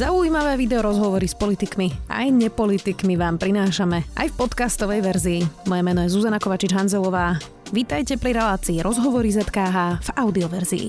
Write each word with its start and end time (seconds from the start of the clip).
Zaujímavé 0.00 0.56
video 0.56 0.80
rozhovory 0.80 1.28
s 1.28 1.36
politikmi 1.36 1.92
aj 2.08 2.32
nepolitikmi 2.32 3.20
vám 3.20 3.36
prinášame 3.36 4.08
aj 4.16 4.32
v 4.32 4.38
podcastovej 4.40 5.04
verzii. 5.04 5.40
Moje 5.68 5.82
meno 5.84 6.00
je 6.00 6.08
Zuzana 6.08 6.40
Kovačič-Hanzelová. 6.40 7.36
Vítajte 7.68 8.16
pri 8.16 8.32
relácii 8.32 8.80
Rozhovory 8.80 9.28
ZKH 9.28 10.00
v 10.00 10.08
audioverzii. 10.16 10.88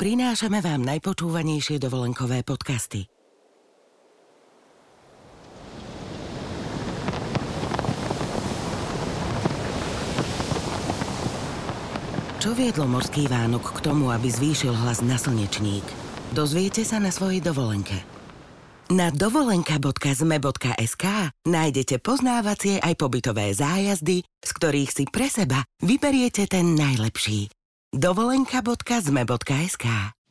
Prinášame 0.00 0.64
vám 0.64 0.88
najpočúvanejšie 0.88 1.76
dovolenkové 1.76 2.40
podcasty. 2.40 3.04
Čo 12.40 12.56
viedlo 12.56 12.88
morský 12.88 13.28
Vánok 13.28 13.76
k 13.76 13.78
tomu, 13.84 14.08
aby 14.08 14.32
zvýšil 14.32 14.72
hlas 14.72 15.04
na 15.04 15.20
slnečník? 15.20 16.07
Dozviete 16.28 16.84
sa 16.84 17.00
na 17.00 17.08
svojej 17.08 17.40
dovolenke. 17.40 18.04
Na 18.92 19.08
dovolenka.zme.sk 19.08 21.04
nájdete 21.48 22.04
poznávacie 22.04 22.84
aj 22.84 23.00
pobytové 23.00 23.56
zájazdy, 23.56 24.24
z 24.24 24.50
ktorých 24.52 24.90
si 24.92 25.04
pre 25.08 25.32
seba 25.32 25.64
vyberiete 25.80 26.44
ten 26.44 26.76
najlepší. 26.76 27.48
dovolenka.zme.sk 27.96 29.84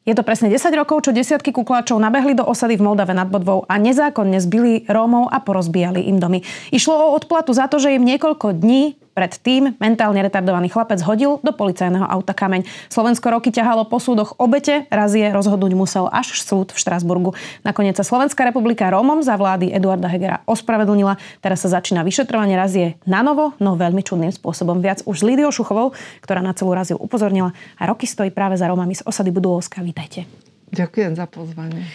Je 0.06 0.14
to 0.14 0.22
presne 0.22 0.54
10 0.54 0.70
rokov, 0.78 1.10
čo 1.10 1.18
desiatky 1.18 1.50
kukláčov 1.50 1.98
nabehli 1.98 2.38
do 2.38 2.46
osady 2.46 2.78
v 2.78 2.86
Moldave 2.86 3.18
nad 3.18 3.34
Bodvou 3.34 3.66
a 3.66 3.82
nezákonne 3.82 4.38
zbili 4.38 4.86
Rómov 4.86 5.34
a 5.34 5.42
porozbijali 5.42 6.06
im 6.06 6.22
domy. 6.22 6.46
Išlo 6.70 6.94
o 6.94 7.18
odplatu 7.18 7.58
za 7.58 7.66
to, 7.66 7.82
že 7.82 7.98
im 7.98 8.06
niekoľko 8.06 8.54
dní 8.54 9.02
Predtým 9.18 9.82
mentálne 9.82 10.22
retardovaný 10.22 10.70
chlapec 10.70 11.02
hodil 11.02 11.42
do 11.42 11.50
policajného 11.50 12.06
auta 12.06 12.38
kameň. 12.38 12.70
Slovensko 12.86 13.34
roky 13.34 13.50
ťahalo 13.50 13.90
po 13.90 13.98
súdoch 13.98 14.38
obete, 14.38 14.86
razie 14.94 15.34
rozhodnúť 15.34 15.74
musel 15.74 16.06
až 16.06 16.38
súd 16.38 16.70
v 16.70 16.78
Štrásburgu. 16.78 17.34
Nakoniec 17.66 17.98
sa 17.98 18.06
Slovenská 18.06 18.46
republika 18.46 18.86
Rómom 18.94 19.26
za 19.26 19.34
vlády 19.34 19.74
Eduarda 19.74 20.06
Hegera 20.06 20.46
ospravedlnila. 20.46 21.18
Teraz 21.42 21.66
sa 21.66 21.82
začína 21.82 22.06
vyšetrovanie 22.06 22.54
razie 22.54 23.02
na 23.10 23.26
novo, 23.26 23.58
no 23.58 23.74
veľmi 23.74 24.06
čudným 24.06 24.30
spôsobom. 24.30 24.86
Viac 24.86 25.02
už 25.10 25.18
s 25.18 25.26
Lídiou 25.26 25.50
Šuchovou, 25.50 25.98
ktorá 26.22 26.46
na 26.46 26.54
celú 26.54 26.78
raziu 26.78 27.02
upozornila 27.02 27.58
a 27.82 27.90
roky 27.90 28.06
stojí 28.06 28.30
práve 28.30 28.54
za 28.54 28.70
Rómami 28.70 28.94
z 28.94 29.02
osady 29.02 29.34
Budulovska. 29.34 29.82
Vítajte. 29.82 30.30
Ďakujem 30.70 31.18
za 31.18 31.26
pozvanie. 31.26 31.90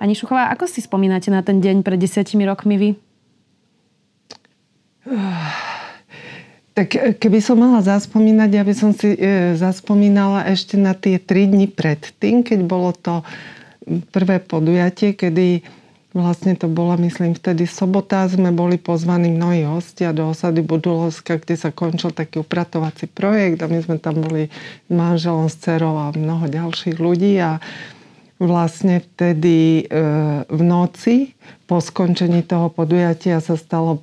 Pani 0.00 0.16
Šuchová, 0.16 0.48
ako 0.48 0.64
si 0.64 0.80
spomínate 0.80 1.28
na 1.28 1.44
ten 1.44 1.60
deň 1.60 1.84
pred 1.84 2.00
desiatimi 2.00 2.48
rokmi 2.48 2.80
vy? 2.80 3.09
Tak 6.70 6.94
e, 6.94 7.18
keby 7.18 7.42
som 7.42 7.58
mala 7.58 7.82
zaspomínať, 7.82 8.50
ja 8.54 8.62
by 8.62 8.74
som 8.78 8.94
si 8.94 9.18
e, 9.18 9.58
zaspomínala 9.58 10.46
ešte 10.54 10.78
na 10.78 10.94
tie 10.94 11.18
tri 11.18 11.50
dni 11.50 11.66
predtým, 11.66 12.46
keď 12.46 12.60
bolo 12.62 12.94
to 12.94 13.26
prvé 14.14 14.38
podujatie, 14.38 15.18
kedy 15.18 15.66
vlastne 16.14 16.58
to 16.58 16.66
bola, 16.66 16.98
myslím, 16.98 17.38
vtedy 17.38 17.70
sobota, 17.70 18.26
sme 18.26 18.50
boli 18.50 18.78
pozvaní 18.78 19.30
mnohí 19.30 19.62
hostia 19.62 20.10
do 20.10 20.30
osady 20.30 20.62
Budulovska, 20.62 21.38
kde 21.38 21.54
sa 21.54 21.70
končil 21.70 22.10
taký 22.10 22.42
upratovací 22.42 23.06
projekt 23.06 23.62
a 23.62 23.70
my 23.70 23.78
sme 23.78 23.96
tam 23.98 24.22
boli 24.22 24.50
s 24.86 24.90
manželom, 24.90 25.46
s 25.46 25.58
dcerou 25.62 25.98
a 25.98 26.14
mnoho 26.14 26.50
ďalších 26.50 26.98
ľudí 26.98 27.38
a 27.38 27.62
vlastne 28.42 29.02
vtedy 29.02 29.86
e, 29.86 29.94
v 30.48 30.60
noci 30.66 31.34
po 31.70 31.78
skončení 31.78 32.42
toho 32.42 32.72
podujatia 32.72 33.38
sa 33.38 33.54
stalo 33.54 34.02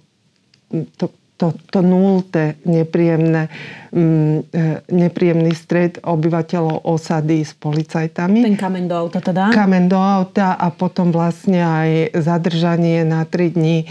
to, 0.69 1.11
to, 1.37 1.53
to 1.69 1.79
nulté 1.85 2.57
nepríjemné, 2.65 3.49
mm, 3.93 4.37
e, 4.51 4.63
nepríjemný 4.89 5.53
stred 5.53 6.01
obyvateľov 6.01 6.85
osady 6.85 7.45
s 7.45 7.53
policajtami. 7.55 8.41
Ten 8.41 8.57
kameň 8.57 8.83
do 8.89 8.95
auta 8.97 9.19
teda? 9.21 9.53
Kameň 9.53 9.83
do 9.87 9.99
auta 9.99 10.57
a 10.57 10.67
potom 10.73 11.13
vlastne 11.13 11.61
aj 11.61 11.89
zadržanie 12.19 13.05
na 13.05 13.23
tri 13.23 13.53
dní 13.53 13.87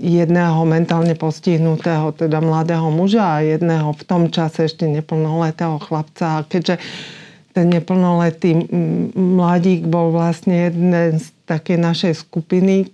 jedného 0.00 0.60
mentálne 0.64 1.18
postihnutého, 1.18 2.14
teda 2.14 2.38
mladého 2.38 2.88
muža 2.88 3.42
a 3.42 3.44
jedného 3.44 3.90
v 3.92 4.02
tom 4.06 4.30
čase 4.30 4.70
ešte 4.70 4.86
neplnoletého 4.86 5.82
chlapca. 5.82 6.40
A 6.40 6.46
keďže 6.46 6.78
ten 7.50 7.66
neplnoletý 7.68 8.70
mladík 9.18 9.84
bol 9.84 10.14
vlastne 10.14 10.70
jeden 10.70 11.18
z 11.18 11.26
takej 11.44 11.78
našej 11.82 12.12
skupiny, 12.22 12.88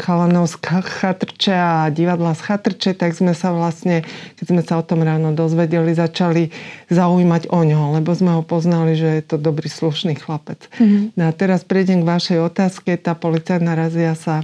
chalanov 0.00 0.48
z 0.48 0.56
Chatrče 0.64 1.52
a 1.52 1.92
divadla 1.92 2.32
z 2.32 2.40
Chatrče, 2.48 2.96
tak 2.96 3.12
sme 3.12 3.36
sa 3.36 3.52
vlastne, 3.52 4.00
keď 4.40 4.44
sme 4.48 4.62
sa 4.64 4.80
o 4.80 4.84
tom 4.84 5.04
ráno 5.04 5.36
dozvedeli, 5.36 5.92
začali 5.92 6.48
zaujímať 6.88 7.52
o 7.52 7.60
ňo, 7.60 8.00
lebo 8.00 8.16
sme 8.16 8.32
ho 8.34 8.42
poznali, 8.42 8.96
že 8.96 9.20
je 9.20 9.22
to 9.22 9.36
dobrý, 9.36 9.68
slušný 9.68 10.16
chlapec. 10.16 10.66
Mm-hmm. 10.80 11.20
No 11.20 11.22
a 11.28 11.32
teraz 11.36 11.62
prejdem 11.62 12.02
k 12.02 12.10
vašej 12.10 12.38
otázke. 12.40 12.96
Tá 12.96 13.12
policajná 13.12 13.76
razia 13.76 14.16
sa 14.16 14.42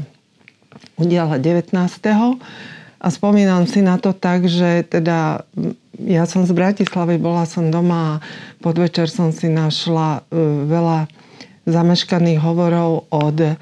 udiala 1.00 1.40
19. 1.40 1.72
A 2.96 3.06
spomínam 3.12 3.64
si 3.68 3.84
na 3.84 4.00
to 4.00 4.16
tak, 4.16 4.48
že 4.48 4.84
teda 4.88 5.44
ja 5.96 6.24
som 6.28 6.44
z 6.44 6.52
Bratislavy, 6.52 7.16
bola 7.16 7.48
som 7.48 7.72
doma 7.72 8.18
a 8.18 8.20
podvečer 8.60 9.08
som 9.08 9.32
si 9.32 9.48
našla 9.48 10.20
e, 10.28 10.36
veľa 10.68 11.08
zameškaných 11.66 12.40
hovorov 12.40 13.08
od 13.10 13.58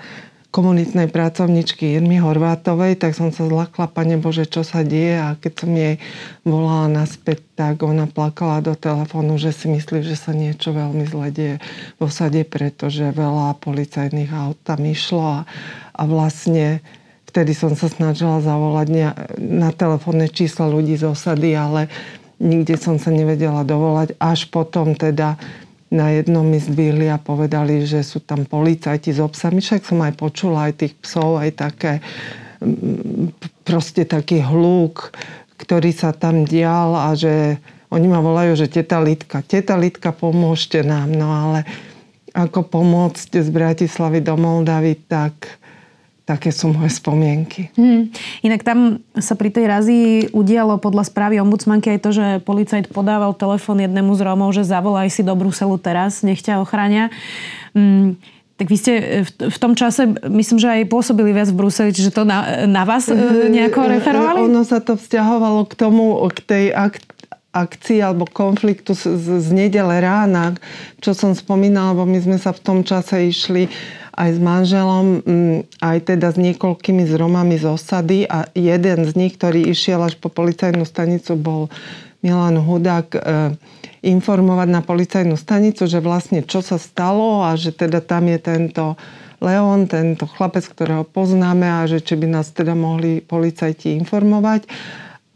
komunitnej 0.55 1.11
pracovničky 1.11 1.99
Irmy 1.99 2.23
Horvátovej, 2.23 2.95
tak 2.95 3.19
som 3.19 3.35
sa 3.35 3.51
zlakla, 3.51 3.91
pane 3.91 4.23
Bože, 4.23 4.47
čo 4.47 4.63
sa 4.63 4.87
deje 4.87 5.19
a 5.19 5.35
keď 5.35 5.53
som 5.59 5.71
jej 5.75 5.99
volala 6.47 6.87
naspäť, 7.03 7.43
tak 7.59 7.83
ona 7.83 8.07
plakala 8.07 8.63
do 8.63 8.79
telefónu, 8.79 9.35
že 9.35 9.51
si 9.51 9.67
myslí, 9.67 10.07
že 10.07 10.15
sa 10.15 10.31
niečo 10.31 10.71
veľmi 10.71 11.11
zle 11.11 11.35
deje 11.35 11.57
v 11.99 12.01
osade, 12.07 12.47
pretože 12.47 13.11
veľa 13.11 13.59
policajných 13.59 14.31
aut 14.31 14.55
tam 14.63 14.87
išlo 14.87 15.27
a, 15.27 15.41
a 15.91 16.03
vlastne 16.07 16.79
vtedy 17.27 17.51
som 17.51 17.75
sa 17.75 17.91
snažila 17.91 18.39
zavolať 18.39 19.11
na, 19.35 19.75
telefónne 19.75 20.31
čísla 20.31 20.71
ľudí 20.71 20.95
z 20.95 21.11
osady, 21.11 21.59
ale 21.59 21.91
nikde 22.39 22.79
som 22.79 22.95
sa 23.03 23.11
nevedela 23.11 23.67
dovolať. 23.67 24.15
Až 24.23 24.47
potom 24.55 24.95
teda 24.95 25.35
na 25.95 26.11
jednom 26.11 26.43
mi 26.43 26.59
zdvihli 26.59 27.07
a 27.07 27.23
povedali, 27.23 27.87
že 27.87 28.03
sú 28.03 28.19
tam 28.19 28.43
policajti 28.43 29.15
s 29.15 29.23
obsami. 29.23 29.63
Však 29.63 29.87
som 29.87 30.03
aj 30.03 30.19
počula 30.19 30.67
aj 30.67 30.83
tých 30.83 30.95
psov, 30.99 31.39
aj 31.39 31.51
také 31.55 31.93
mm, 32.59 33.31
proste 33.63 34.03
taký 34.03 34.43
hluk, 34.43 35.15
ktorý 35.63 35.95
sa 35.95 36.11
tam 36.11 36.43
dial 36.43 36.99
a 36.99 37.15
že 37.15 37.63
oni 37.95 38.11
ma 38.11 38.19
volajú, 38.19 38.59
že 38.59 38.67
teta 38.67 38.99
Litka, 38.99 39.47
teta 39.47 39.79
Litka, 39.79 40.11
pomôžte 40.11 40.83
nám. 40.83 41.15
No 41.15 41.31
ale 41.31 41.63
ako 42.35 42.67
pomôcť 42.67 43.39
z 43.39 43.49
Bratislavy 43.55 44.19
do 44.19 44.35
Moldavy, 44.35 44.99
tak 45.07 45.63
také 46.25 46.49
sú 46.49 46.73
moje 46.73 46.97
spomienky. 46.97 47.69
Hmm. 47.77 48.09
Inak 48.41 48.65
tam 48.65 49.05
sa 49.13 49.37
pri 49.37 49.53
tej 49.53 49.69
razi 49.69 49.99
udialo 50.33 50.81
podľa 50.81 51.13
správy 51.13 51.37
ombudsmanky 51.37 51.93
aj 51.93 52.01
to, 52.01 52.11
že 52.17 52.27
policajt 52.49 52.89
podával 52.89 53.37
telefón 53.37 53.85
jednému 53.85 54.17
z 54.17 54.25
Rómov, 54.25 54.57
že 54.57 54.65
zavolaj 54.65 55.13
si 55.13 55.21
do 55.21 55.37
Bruselu 55.37 55.77
teraz, 55.77 56.25
nech 56.25 56.41
ťa 56.41 56.65
ochránia. 56.65 57.13
Hmm. 57.77 58.17
Tak 58.55 58.71
vy 58.71 58.77
ste 58.79 58.93
v 59.27 59.59
tom 59.59 59.75
čase, 59.75 60.15
myslím, 60.31 60.63
že 60.63 60.71
aj 60.71 60.89
pôsobili 60.89 61.35
viac 61.35 61.51
v 61.51 61.59
Bruseli, 61.59 61.91
čiže 61.91 62.15
to 62.15 62.23
na, 62.23 62.65
na 62.71 62.87
vás 62.87 63.11
e, 63.11 63.19
nejako 63.51 63.91
referovali? 63.91 64.47
Ono 64.47 64.63
sa 64.63 64.79
to 64.79 64.95
vzťahovalo 64.95 65.67
k 65.67 65.75
tomu, 65.75 66.23
k 66.31 66.39
tej 66.39 66.65
ak, 66.71 67.03
akcii 67.51 67.99
alebo 67.99 68.31
konfliktu 68.31 68.95
z, 68.95 69.11
z 69.19 69.49
nedele 69.51 69.99
rána, 69.99 70.55
čo 71.03 71.19
som 71.19 71.35
spomínala, 71.35 71.99
lebo 71.99 72.07
my 72.07 72.19
sme 72.23 72.39
sa 72.39 72.55
v 72.55 72.63
tom 72.63 72.87
čase 72.87 73.27
išli 73.27 73.67
uh, 73.67 74.04
aj 74.15 74.31
s 74.35 74.41
manželom, 74.41 75.07
mm, 75.27 75.59
aj 75.83 75.99
teda 76.07 76.31
s 76.31 76.39
niekoľkými 76.39 77.03
zromami 77.11 77.59
z 77.59 77.67
osady 77.67 78.19
a 78.31 78.47
jeden 78.55 79.05
z 79.05 79.13
nich, 79.19 79.35
ktorý 79.35 79.67
išiel 79.75 80.01
až 80.07 80.15
po 80.19 80.31
policajnú 80.31 80.87
stanicu, 80.87 81.35
bol 81.35 81.63
Milan 82.25 82.57
Hudák 82.63 83.09
e, 83.13 83.21
informovať 84.07 84.69
na 84.71 84.81
policajnú 84.81 85.37
stanicu, 85.37 85.85
že 85.85 86.01
vlastne 86.01 86.41
čo 86.47 86.65
sa 86.65 86.81
stalo 86.81 87.45
a 87.45 87.59
že 87.59 87.75
teda 87.75 88.01
tam 88.01 88.31
je 88.31 88.39
tento 88.41 88.85
Leon, 89.45 89.91
tento 89.91 90.25
chlapec, 90.25 90.65
ktorého 90.65 91.05
poznáme 91.05 91.69
a 91.69 91.85
že 91.85 92.01
či 92.01 92.17
by 92.17 92.27
nás 92.41 92.49
teda 92.55 92.73
mohli 92.73 93.21
policajti 93.21 93.93
informovať. 93.99 94.65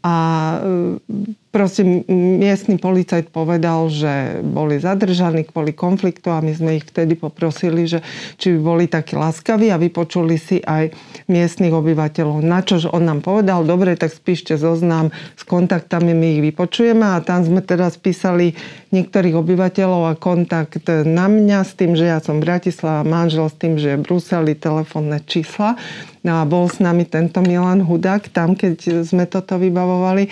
A 0.01 0.15
e, 0.57 1.37
proste 1.49 1.81
miestny 2.07 2.77
policajt 2.77 3.33
povedal, 3.33 3.89
že 3.89 4.41
boli 4.45 4.77
zadržaní 4.77 5.49
kvôli 5.49 5.73
konfliktu 5.73 6.29
a 6.29 6.45
my 6.45 6.53
sme 6.53 6.77
ich 6.77 6.85
vtedy 6.85 7.17
poprosili, 7.17 7.89
že 7.89 8.05
či 8.37 8.53
by 8.55 8.59
boli 8.61 8.85
takí 8.85 9.17
láskaví 9.17 9.73
a 9.73 9.81
vypočuli 9.81 10.37
si 10.37 10.61
aj 10.61 10.93
miestnych 11.25 11.73
obyvateľov. 11.73 12.45
Na 12.45 12.61
čož 12.61 12.93
on 12.93 13.09
nám 13.09 13.25
povedal, 13.25 13.65
dobre, 13.65 13.97
tak 13.97 14.13
spíšte 14.13 14.61
zoznam 14.61 15.09
s 15.33 15.41
kontaktami, 15.41 16.13
my 16.13 16.27
ich 16.37 16.41
vypočujeme 16.53 17.05
a 17.05 17.21
tam 17.25 17.41
sme 17.41 17.65
teda 17.65 17.89
spísali 17.89 18.53
niektorých 18.93 19.37
obyvateľov 19.37 20.01
a 20.09 20.17
kontakt 20.17 20.85
na 21.05 21.25
mňa 21.29 21.59
s 21.65 21.73
tým, 21.77 21.93
že 21.93 22.09
ja 22.09 22.21
som 22.21 22.41
Bratislava, 22.41 23.05
manžel 23.05 23.49
s 23.49 23.57
tým, 23.57 23.77
že 23.77 23.97
je 23.97 24.01
Bruseli, 24.01 24.53
telefónne 24.57 25.21
čísla. 25.25 25.77
No 26.19 26.41
a 26.41 26.43
bol 26.43 26.67
s 26.67 26.83
nami 26.83 27.07
tento 27.07 27.39
Milan 27.39 27.79
Hudák 27.79 28.27
tam, 28.35 28.51
keď 28.51 29.07
sme 29.07 29.23
toto 29.23 29.55
vybavovali. 29.55 30.27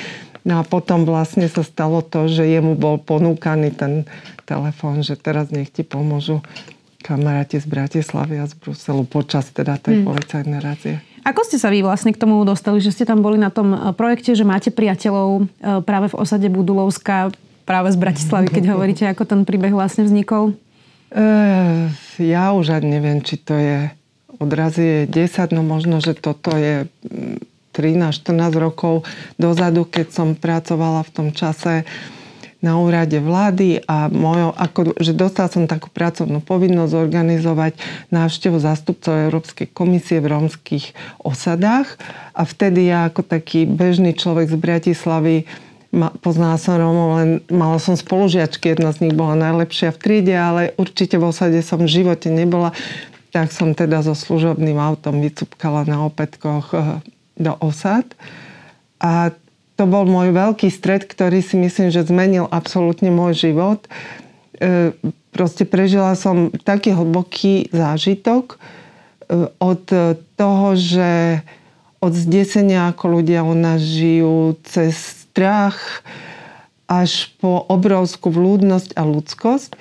No 0.47 0.59
a 0.59 0.63
potom 0.63 1.03
vlastne 1.03 1.51
sa 1.51 1.59
stalo 1.59 1.99
to, 1.99 2.31
že 2.31 2.47
jemu 2.47 2.79
bol 2.79 2.95
ponúkaný 2.95 3.75
ten 3.75 4.07
telefón, 4.47 5.03
že 5.03 5.19
teraz 5.19 5.51
nech 5.51 5.67
ti 5.67 5.83
pomôžu 5.83 6.39
kamaráti 7.03 7.59
z 7.59 7.67
Bratislavy 7.67 8.39
a 8.39 8.47
z 8.47 8.55
Bruselu 8.55 9.03
počas 9.03 9.51
teda 9.51 9.75
tej 9.75 10.01
hmm. 10.01 10.07
policajnej 10.07 10.59
razie. 10.63 11.03
Ako 11.27 11.43
ste 11.43 11.59
sa 11.59 11.67
vy 11.67 11.83
vlastne 11.83 12.15
k 12.15 12.21
tomu 12.23 12.39
dostali, 12.47 12.79
že 12.79 12.95
ste 12.95 13.03
tam 13.03 13.19
boli 13.19 13.35
na 13.35 13.51
tom 13.51 13.75
e, 13.75 13.77
projekte, 13.91 14.31
že 14.31 14.47
máte 14.47 14.71
priateľov 14.71 15.43
e, 15.43 15.43
práve 15.83 16.07
v 16.07 16.15
osade 16.15 16.47
Budulovská, 16.47 17.35
práve 17.67 17.91
z 17.91 17.97
Bratislavy, 17.99 18.47
keď 18.47 18.63
hovoríte, 18.75 19.03
ako 19.03 19.27
ten 19.27 19.43
príbeh 19.43 19.75
vlastne 19.75 20.07
vznikol? 20.07 20.55
E, 21.11 21.23
ja 22.23 22.55
už 22.55 22.79
ani 22.79 22.87
neviem, 22.95 23.19
či 23.19 23.35
to 23.35 23.59
je 23.59 23.91
odrazie 24.39 25.03
10, 25.11 25.51
no 25.51 25.67
možno, 25.67 25.99
že 25.99 26.15
toto 26.15 26.55
je 26.55 26.87
13-14 27.77 28.57
rokov 28.57 29.05
dozadu, 29.37 29.85
keď 29.85 30.07
som 30.09 30.27
pracovala 30.33 31.05
v 31.05 31.13
tom 31.13 31.29
čase 31.29 31.85
na 32.57 32.73
úrade 32.81 33.21
vlády 33.21 33.85
a 33.85 34.09
mojo, 34.09 34.49
ako, 34.57 34.97
že 34.97 35.13
dostala 35.13 35.45
som 35.45 35.69
takú 35.69 35.93
pracovnú 35.93 36.41
povinnosť 36.41 36.89
zorganizovať 36.89 37.73
návštevu 38.09 38.57
zástupcov 38.57 39.29
Európskej 39.29 39.69
komisie 39.69 40.17
v 40.17 40.33
rómskych 40.33 40.97
osadách. 41.21 42.01
A 42.33 42.41
vtedy 42.49 42.89
ja 42.89 43.05
ako 43.05 43.21
taký 43.21 43.69
bežný 43.69 44.17
človek 44.17 44.49
z 44.49 44.57
Bratislavy 44.57 45.35
poznala 46.19 46.59
som 46.59 46.75
Rómov, 46.75 47.09
len 47.21 47.29
mala 47.47 47.79
som 47.79 47.95
spolužiačky, 47.95 48.75
jedna 48.75 48.91
z 48.91 49.07
nich 49.07 49.15
bola 49.15 49.39
najlepšia 49.39 49.95
v 49.95 50.01
triede, 50.01 50.35
ale 50.35 50.61
určite 50.75 51.15
v 51.15 51.29
osade 51.31 51.59
som 51.63 51.79
v 51.79 51.89
živote 51.89 52.27
nebola. 52.27 52.75
Tak 53.31 53.53
som 53.53 53.75
teda 53.77 54.01
so 54.01 54.17
služobným 54.17 54.79
autom 54.79 55.21
vycupkala 55.21 55.85
na 55.85 56.03
opätkoch 56.03 56.73
eh, 56.73 56.99
do 57.37 57.53
osad. 57.63 58.05
A 58.97 59.31
to 59.77 59.85
bol 59.85 60.09
môj 60.09 60.33
veľký 60.33 60.73
stred, 60.73 61.05
ktorý 61.05 61.45
si 61.45 61.55
myslím, 61.57 61.93
že 61.93 62.05
zmenil 62.05 62.49
absolútne 62.49 63.13
môj 63.13 63.37
život. 63.37 63.85
E, 64.57 64.91
proste 65.29 65.69
prežila 65.69 66.17
som 66.17 66.49
taký 66.65 66.97
hlboký 66.97 67.69
zážitok 67.69 68.57
e, 68.57 69.49
od 69.61 69.83
toho, 70.33 70.67
že 70.73 71.41
od 71.97 72.13
zdesenia, 72.13 72.93
ako 72.93 73.21
ľudia 73.21 73.41
u 73.41 73.53
nás 73.57 73.81
žijú, 73.81 74.57
cez 74.65 74.97
strach 75.37 76.05
až 76.87 77.29
po 77.37 77.61
obrovskú 77.67 78.31
vľúdnosť 78.31 78.95
a 78.95 79.03
ľudskosť. 79.03 79.71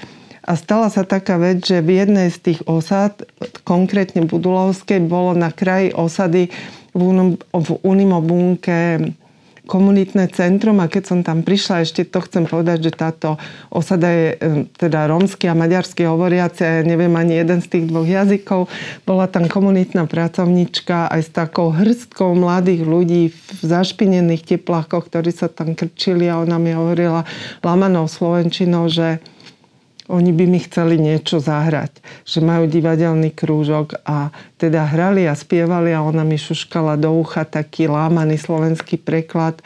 A 0.47 0.55
stala 0.55 0.87
sa 0.95 1.03
taká 1.03 1.43
vec, 1.43 1.67
že 1.67 1.83
v 1.83 2.07
jednej 2.07 2.31
z 2.31 2.39
tých 2.39 2.61
osad, 2.71 3.27
konkrétne 3.67 4.23
Budulovskej, 4.31 5.03
bolo 5.03 5.35
na 5.35 5.51
kraji 5.51 5.91
osady 5.91 6.55
v 6.95 7.69
Unimobunke 7.83 9.11
komunitné 9.67 10.31
centrum 10.31 10.79
a 10.79 10.87
keď 10.87 11.03
som 11.11 11.21
tam 11.27 11.43
prišla, 11.43 11.83
ešte 11.83 12.07
to 12.07 12.23
chcem 12.23 12.47
povedať, 12.47 12.87
že 12.87 12.93
táto 12.95 13.35
osada 13.67 14.07
je 14.07 14.39
teda 14.79 15.11
rómsky 15.11 15.51
a 15.51 15.59
maďarsky 15.59 16.07
hovoriaci 16.07 16.63
a 16.63 16.71
ja 16.81 16.83
neviem 16.87 17.11
ani 17.19 17.43
jeden 17.43 17.59
z 17.59 17.75
tých 17.75 17.85
dvoch 17.91 18.07
jazykov. 18.07 18.71
Bola 19.03 19.27
tam 19.27 19.51
komunitná 19.51 20.07
pracovnička 20.07 21.11
aj 21.11 21.21
s 21.27 21.31
takou 21.35 21.75
hrstkou 21.75 22.39
mladých 22.39 22.87
ľudí 22.87 23.35
v 23.35 23.63
zašpinených 23.67 24.55
teplákoch, 24.55 25.11
ktorí 25.11 25.35
sa 25.35 25.51
tam 25.51 25.75
krčili 25.75 26.31
a 26.31 26.39
ona 26.39 26.63
mi 26.63 26.71
hovorila 26.71 27.27
lamanou 27.67 28.07
slovenčinou, 28.07 28.87
že 28.87 29.19
oni 30.07 30.31
by 30.31 30.45
mi 30.47 30.61
chceli 30.63 30.99
niečo 30.99 31.43
zahrať, 31.43 31.99
že 32.23 32.39
majú 32.39 32.71
divadelný 32.71 33.35
krúžok 33.35 33.99
a 34.07 34.31
teda 34.59 34.87
hrali 34.87 35.27
a 35.27 35.35
spievali 35.35 35.91
a 35.91 36.03
ona 36.03 36.23
mi 36.23 36.39
šuškala 36.39 36.95
do 36.99 37.11
ucha 37.15 37.43
taký 37.43 37.91
lámaný 37.91 38.39
slovenský 38.39 39.03
preklad. 39.03 39.59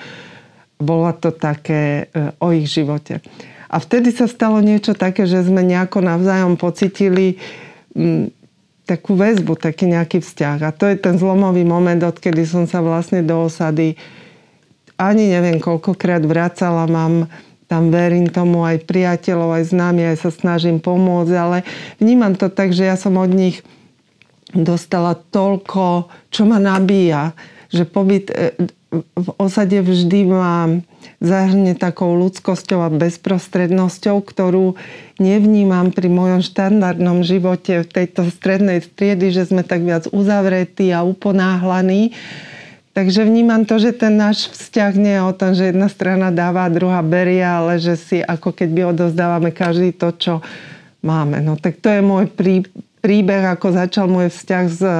Bola 0.80 1.12
to 1.12 1.28
také 1.28 2.08
e, 2.08 2.32
o 2.40 2.56
ich 2.56 2.72
živote. 2.72 3.20
A 3.70 3.76
vtedy 3.78 4.10
sa 4.10 4.24
stalo 4.24 4.58
niečo 4.64 4.96
také, 4.96 5.28
že 5.28 5.44
sme 5.44 5.60
nejako 5.60 6.00
navzájom 6.00 6.56
pocitili 6.56 7.36
m, 7.92 8.32
takú 8.88 9.14
väzbu, 9.14 9.60
taký 9.60 9.92
nejaký 9.92 10.24
vzťah. 10.24 10.58
A 10.66 10.70
to 10.72 10.88
je 10.88 10.96
ten 10.98 11.20
zlomový 11.20 11.62
moment, 11.62 12.00
odkedy 12.00 12.48
som 12.48 12.64
sa 12.64 12.80
vlastne 12.80 13.20
do 13.22 13.46
osady 13.46 13.94
ani 15.00 15.32
neviem 15.32 15.56
koľkokrát 15.56 16.20
vracala. 16.28 16.84
Mám 16.84 17.32
tam 17.70 17.94
verím 17.94 18.26
tomu 18.26 18.66
aj 18.66 18.82
priateľov, 18.82 19.62
aj 19.62 19.70
známi, 19.70 20.02
aj 20.10 20.26
sa 20.26 20.30
snažím 20.34 20.82
pomôcť, 20.82 21.34
ale 21.38 21.62
vnímam 22.02 22.34
to 22.34 22.50
tak, 22.50 22.74
že 22.74 22.82
ja 22.82 22.98
som 22.98 23.14
od 23.14 23.30
nich 23.30 23.62
dostala 24.50 25.14
toľko, 25.14 26.10
čo 26.34 26.42
ma 26.50 26.58
nabíja, 26.58 27.30
že 27.70 27.86
pobyt 27.86 28.34
e, 28.34 28.58
v 29.14 29.28
osade 29.38 29.78
vždy 29.78 30.20
ma 30.26 30.82
zahrne 31.22 31.78
takou 31.78 32.18
ľudskosťou 32.18 32.82
a 32.82 32.90
bezprostrednosťou, 32.90 34.18
ktorú 34.18 34.74
nevnímam 35.22 35.94
pri 35.94 36.10
mojom 36.10 36.42
štandardnom 36.42 37.22
živote 37.22 37.86
v 37.86 37.88
tejto 37.88 38.26
strednej 38.34 38.82
striedy, 38.82 39.30
že 39.30 39.46
sme 39.46 39.62
tak 39.62 39.86
viac 39.86 40.10
uzavretí 40.10 40.90
a 40.90 41.06
uponáhlaní 41.06 42.18
Takže 42.90 43.22
vnímam 43.22 43.62
to, 43.62 43.78
že 43.78 43.94
ten 43.94 44.18
náš 44.18 44.50
vzťah 44.50 44.92
nie 44.98 45.14
je 45.14 45.22
o 45.22 45.32
tom, 45.32 45.54
že 45.54 45.70
jedna 45.70 45.86
strana 45.86 46.34
dáva, 46.34 46.66
druhá 46.66 46.98
berie, 47.06 47.42
ale 47.42 47.78
že 47.78 47.94
si 47.94 48.18
ako 48.18 48.50
keby 48.50 48.90
odozdávame 48.90 49.54
každý 49.54 49.94
to, 49.94 50.10
čo 50.10 50.34
máme. 50.98 51.38
No 51.38 51.54
tak 51.54 51.78
to 51.78 51.86
je 51.86 52.02
môj 52.02 52.26
prí, 52.26 52.66
príbeh, 52.98 53.46
ako 53.46 53.78
začal 53.78 54.10
môj 54.10 54.34
vzťah 54.34 54.64
s 54.66 54.82
e, 54.82 54.96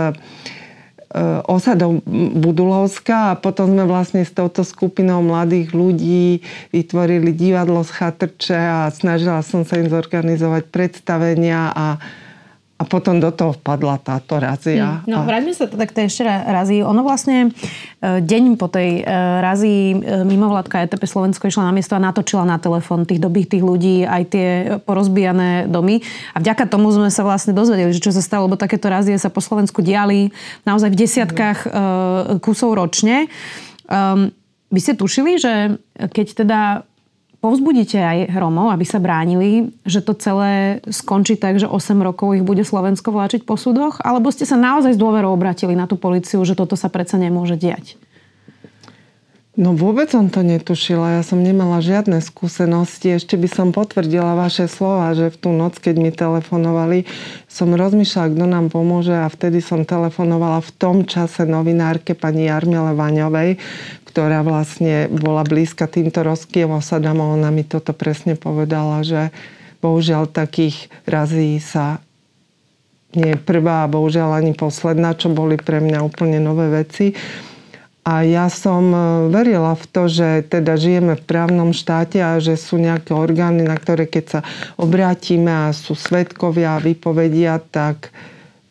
osadou 1.51 1.99
Budulovska 2.39 3.35
a 3.35 3.39
potom 3.39 3.75
sme 3.75 3.83
vlastne 3.83 4.23
s 4.23 4.31
touto 4.31 4.63
skupinou 4.63 5.21
mladých 5.27 5.75
ľudí 5.75 6.47
vytvorili 6.71 7.35
divadlo 7.35 7.83
z 7.83 7.91
chatrče 7.91 8.61
a 8.87 8.87
snažila 8.95 9.43
som 9.43 9.67
sa 9.67 9.83
im 9.83 9.91
zorganizovať 9.91 10.63
predstavenia 10.71 11.75
a 11.75 11.99
a 12.81 12.82
potom 12.88 13.21
do 13.21 13.29
toho 13.29 13.53
vpadla 13.61 14.00
táto 14.00 14.41
razia. 14.41 15.05
Hmm. 15.05 15.12
No, 15.12 15.17
a... 15.21 15.29
vráťme 15.29 15.53
sa 15.53 15.69
teda 15.69 15.85
k 15.85 15.93
tej 15.93 16.05
ešte 16.09 16.25
razii. 16.25 16.81
Ono 16.81 17.05
vlastne 17.05 17.53
e, 18.00 18.25
deň 18.25 18.56
po 18.56 18.73
tej 18.73 19.05
e, 19.05 19.12
razii 19.44 19.82
e, 19.93 19.97
mimovládka 20.25 20.88
ETP 20.88 21.05
Slovensko 21.05 21.44
išla 21.44 21.69
na 21.69 21.77
miesto 21.77 21.93
a 21.93 22.00
natočila 22.00 22.49
na 22.49 22.56
telefón 22.56 23.05
tých 23.05 23.21
dobitých 23.21 23.61
ľudí, 23.61 24.09
aj 24.09 24.23
tie 24.32 24.49
porozbijané 24.88 25.69
domy. 25.69 26.00
A 26.32 26.41
vďaka 26.41 26.65
tomu 26.73 26.88
sme 26.88 27.12
sa 27.12 27.21
vlastne 27.21 27.53
dozvedeli, 27.53 27.93
že 27.93 28.00
čo 28.00 28.17
sa 28.17 28.25
stalo, 28.25 28.49
lebo 28.49 28.56
takéto 28.56 28.88
razie 28.88 29.21
sa 29.21 29.29
po 29.29 29.44
Slovensku 29.44 29.85
diali 29.85 30.33
naozaj 30.65 30.88
v 30.88 31.00
desiatkách 31.05 31.59
kusov 32.41 32.81
ročne. 32.81 33.29
Um, 33.93 34.33
vy 34.71 34.79
ste 34.81 34.94
tušili, 34.97 35.37
že 35.37 35.76
keď 35.99 36.26
teda 36.47 36.61
povzbudíte 37.41 37.97
aj 37.97 38.19
Romov, 38.37 38.69
aby 38.71 38.85
sa 38.85 39.01
bránili, 39.01 39.73
že 39.89 40.05
to 40.05 40.13
celé 40.17 40.85
skončí 40.87 41.41
tak, 41.41 41.57
že 41.57 41.67
8 41.67 41.97
rokov 42.05 42.37
ich 42.37 42.45
bude 42.45 42.62
Slovensko 42.62 43.11
vláčiť 43.11 43.49
po 43.49 43.57
súdoch? 43.57 43.99
Alebo 44.05 44.29
ste 44.29 44.45
sa 44.45 44.61
naozaj 44.61 44.95
s 44.95 45.00
dôverou 45.00 45.33
obratili 45.33 45.73
na 45.73 45.88
tú 45.88 45.97
policiu, 45.97 46.45
že 46.45 46.55
toto 46.55 46.76
sa 46.76 46.93
predsa 46.93 47.17
nemôže 47.17 47.57
diať? 47.57 47.97
No 49.61 49.76
vôbec 49.76 50.09
som 50.09 50.33
to 50.33 50.40
netušila. 50.40 51.21
Ja 51.21 51.23
som 51.23 51.45
nemala 51.45 51.85
žiadne 51.85 52.25
skúsenosti. 52.25 53.21
Ešte 53.21 53.37
by 53.37 53.45
som 53.45 53.69
potvrdila 53.76 54.33
vaše 54.33 54.64
slova, 54.73 55.12
že 55.12 55.29
v 55.29 55.37
tú 55.37 55.52
noc, 55.52 55.76
keď 55.76 56.00
mi 56.00 56.09
telefonovali, 56.09 57.05
som 57.45 57.69
rozmýšľala, 57.76 58.33
kto 58.33 58.47
nám 58.49 58.73
pomôže 58.73 59.12
a 59.12 59.29
vtedy 59.29 59.61
som 59.61 59.85
telefonovala 59.85 60.64
v 60.64 60.71
tom 60.81 61.05
čase 61.05 61.45
novinárke 61.45 62.17
pani 62.17 62.49
Jarmile 62.49 62.97
Vaňovej, 62.97 63.61
ktorá 64.09 64.40
vlastne 64.40 65.12
bola 65.12 65.45
blízka 65.45 65.85
týmto 65.85 66.25
rozkým 66.25 66.73
osadám 66.73 67.21
a 67.21 67.37
ona 67.37 67.52
mi 67.52 67.61
toto 67.61 67.93
presne 67.93 68.40
povedala, 68.40 69.05
že 69.05 69.29
bohužiaľ 69.85 70.33
takých 70.33 70.88
razí 71.05 71.61
sa 71.61 72.00
nie 73.12 73.37
prvá 73.37 73.85
a 73.85 73.93
bohužiaľ 73.93 74.40
ani 74.40 74.57
posledná, 74.57 75.12
čo 75.12 75.29
boli 75.29 75.61
pre 75.61 75.85
mňa 75.85 76.00
úplne 76.00 76.40
nové 76.40 76.73
veci. 76.73 77.12
A 78.00 78.25
ja 78.25 78.49
som 78.49 78.90
e, 78.90 78.99
verila 79.28 79.76
v 79.76 79.85
to, 79.88 80.09
že 80.09 80.49
teda 80.49 80.80
žijeme 80.80 81.21
v 81.21 81.26
právnom 81.26 81.76
štáte 81.76 82.16
a 82.16 82.40
že 82.40 82.57
sú 82.57 82.80
nejaké 82.80 83.12
orgány, 83.12 83.64
na 83.64 83.76
ktoré 83.76 84.09
keď 84.09 84.25
sa 84.25 84.40
obrátime 84.80 85.52
a 85.52 85.76
sú 85.76 85.92
svetkovia 85.92 86.80
a 86.80 86.83
vypovedia, 86.83 87.61
tak 87.61 88.09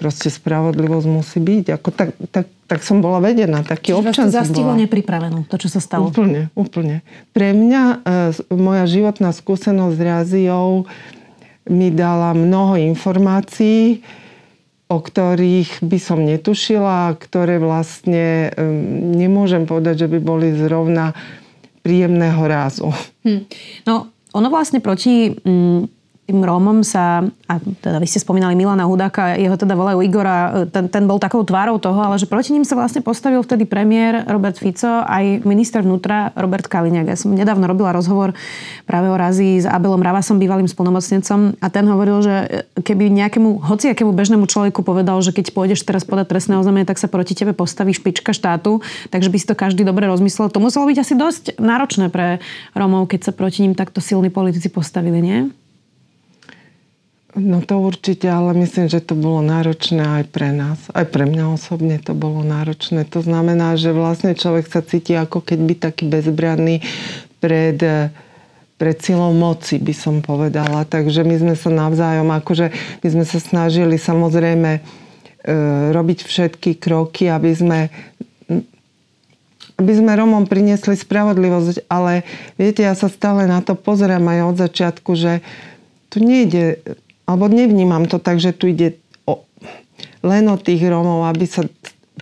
proste 0.02 0.34
spravodlivosť 0.34 1.08
musí 1.08 1.38
byť. 1.38 1.66
Ako 1.78 1.90
tak, 1.94 2.10
tak 2.34 2.50
tak 2.70 2.86
som 2.86 3.02
bola 3.02 3.18
vedená, 3.18 3.66
taký 3.66 3.98
Čiže 3.98 3.98
občan 3.98 4.30
vás 4.30 4.34
to 4.38 4.38
zastihlo 4.46 4.78
nepripravenú, 4.78 5.50
to, 5.50 5.58
čo 5.58 5.74
sa 5.74 5.82
stalo? 5.82 6.14
Úplne, 6.14 6.54
úplne. 6.54 7.02
Pre 7.34 7.50
mňa 7.50 7.82
e, 7.82 7.98
moja 8.54 8.86
životná 8.86 9.34
skúsenosť 9.34 9.98
s 9.98 10.02
Raziou 10.06 10.86
mi 11.66 11.90
dala 11.90 12.38
mnoho 12.38 12.78
informácií, 12.78 14.06
o 14.90 14.98
ktorých 14.98 15.86
by 15.86 16.00
som 16.02 16.26
netušila, 16.26 17.14
ktoré 17.22 17.62
vlastne 17.62 18.50
e, 18.50 18.66
nemôžem 19.14 19.70
povedať, 19.70 20.06
že 20.06 20.08
by 20.10 20.20
boli 20.20 20.50
zrovna 20.58 21.14
príjemného 21.86 22.42
rázu. 22.50 22.90
Hm. 23.22 23.46
No, 23.86 24.10
ono 24.34 24.48
vlastne 24.50 24.82
proti 24.82 25.30
mm, 25.30 25.99
tým 26.30 26.46
Rómom 26.46 26.86
sa, 26.86 27.26
a 27.50 27.58
teda 27.58 27.98
vy 27.98 28.06
ste 28.06 28.22
spomínali 28.22 28.54
Milana 28.54 28.86
Hudáka, 28.86 29.34
jeho 29.34 29.58
teda 29.58 29.74
volajú 29.74 30.06
Igora, 30.06 30.70
ten, 30.70 30.86
ten 30.86 31.10
bol 31.10 31.18
takou 31.18 31.42
tvárou 31.42 31.82
toho, 31.82 31.98
ale 31.98 32.22
že 32.22 32.30
proti 32.30 32.54
ním 32.54 32.62
sa 32.62 32.78
vlastne 32.78 33.02
postavil 33.02 33.42
vtedy 33.42 33.66
premiér 33.66 34.30
Robert 34.30 34.62
Fico, 34.62 35.02
aj 35.10 35.42
minister 35.42 35.82
vnútra 35.82 36.30
Robert 36.38 36.70
Kaliňák. 36.70 37.10
Ja 37.10 37.18
som 37.18 37.34
nedávno 37.34 37.66
robila 37.66 37.90
rozhovor 37.90 38.38
práve 38.86 39.10
o 39.10 39.18
razi 39.18 39.58
s 39.58 39.66
Abelom 39.66 40.06
Ravasom, 40.06 40.38
bývalým 40.38 40.70
splnomocnencom 40.70 41.58
a 41.58 41.68
ten 41.74 41.90
hovoril, 41.90 42.22
že 42.22 42.36
keby 42.78 43.10
nejakému, 43.10 43.66
hociakému 43.66 44.14
bežnému 44.14 44.46
človeku 44.46 44.86
povedal, 44.86 45.18
že 45.26 45.34
keď 45.34 45.50
pôjdeš 45.50 45.82
teraz 45.82 46.06
podať 46.06 46.30
trestné 46.30 46.62
oznámenie, 46.62 46.86
tak 46.86 47.02
sa 47.02 47.10
proti 47.10 47.34
tebe 47.34 47.58
postaví 47.58 47.98
špička 47.98 48.38
štátu, 48.38 48.86
takže 49.10 49.34
by 49.34 49.38
si 49.42 49.50
to 49.50 49.58
každý 49.58 49.82
dobre 49.82 50.06
rozmyslel. 50.06 50.54
To 50.54 50.62
muselo 50.62 50.86
byť 50.86 50.98
asi 51.02 51.14
dosť 51.18 51.44
náročné 51.58 52.14
pre 52.14 52.38
Rómov, 52.78 53.10
keď 53.10 53.26
sa 53.26 53.32
proti 53.34 53.66
ním 53.66 53.74
takto 53.74 53.98
silní 53.98 54.30
politici 54.30 54.70
postavili, 54.70 55.26
nie? 55.26 55.40
No 57.38 57.62
to 57.62 57.78
určite, 57.78 58.26
ale 58.26 58.58
myslím, 58.58 58.90
že 58.90 59.06
to 59.06 59.14
bolo 59.14 59.46
náročné 59.46 60.02
aj 60.02 60.24
pre 60.34 60.50
nás. 60.50 60.82
Aj 60.98 61.06
pre 61.06 61.30
mňa 61.30 61.54
osobne 61.54 62.02
to 62.02 62.18
bolo 62.18 62.42
náročné. 62.42 63.06
To 63.14 63.22
znamená, 63.22 63.78
že 63.78 63.94
vlastne 63.94 64.34
človek 64.34 64.66
sa 64.66 64.82
cíti 64.82 65.14
ako 65.14 65.46
keď 65.46 65.60
by 65.62 65.74
taký 65.78 66.10
bezbranný 66.10 66.82
pred, 67.38 67.78
pred 68.82 68.98
silou 68.98 69.30
moci, 69.38 69.78
by 69.78 69.94
som 69.94 70.26
povedala. 70.26 70.90
Takže 70.90 71.22
my 71.22 71.36
sme 71.38 71.54
sa 71.54 71.70
navzájom, 71.70 72.34
akože 72.34 72.74
my 73.06 73.08
sme 73.14 73.26
sa 73.30 73.38
snažili 73.38 74.02
samozrejme 74.02 74.72
e, 74.74 74.82
robiť 75.94 76.26
všetky 76.26 76.82
kroky, 76.82 77.30
aby 77.30 77.52
sme 77.54 77.80
aby 79.80 79.96
sme 79.96 80.12
Romom 80.12 80.44
priniesli 80.44 81.00
spravodlivosť, 81.00 81.88
ale 81.88 82.28
viete, 82.60 82.84
ja 82.84 82.92
sa 83.00 83.08
stále 83.08 83.48
na 83.48 83.64
to 83.64 83.80
pozerám 83.80 84.28
aj 84.28 84.40
od 84.44 84.56
začiatku, 84.60 85.16
že 85.16 85.40
tu 86.12 86.20
nejde 86.20 86.84
alebo 87.30 87.46
nevnímam 87.46 88.10
to 88.10 88.18
tak, 88.18 88.42
že 88.42 88.58
tu 88.58 88.74
ide 88.74 88.98
o, 89.30 89.46
len 90.26 90.50
o 90.50 90.58
tých 90.58 90.82
Rómov, 90.82 91.30
aby 91.30 91.46
sa... 91.46 91.70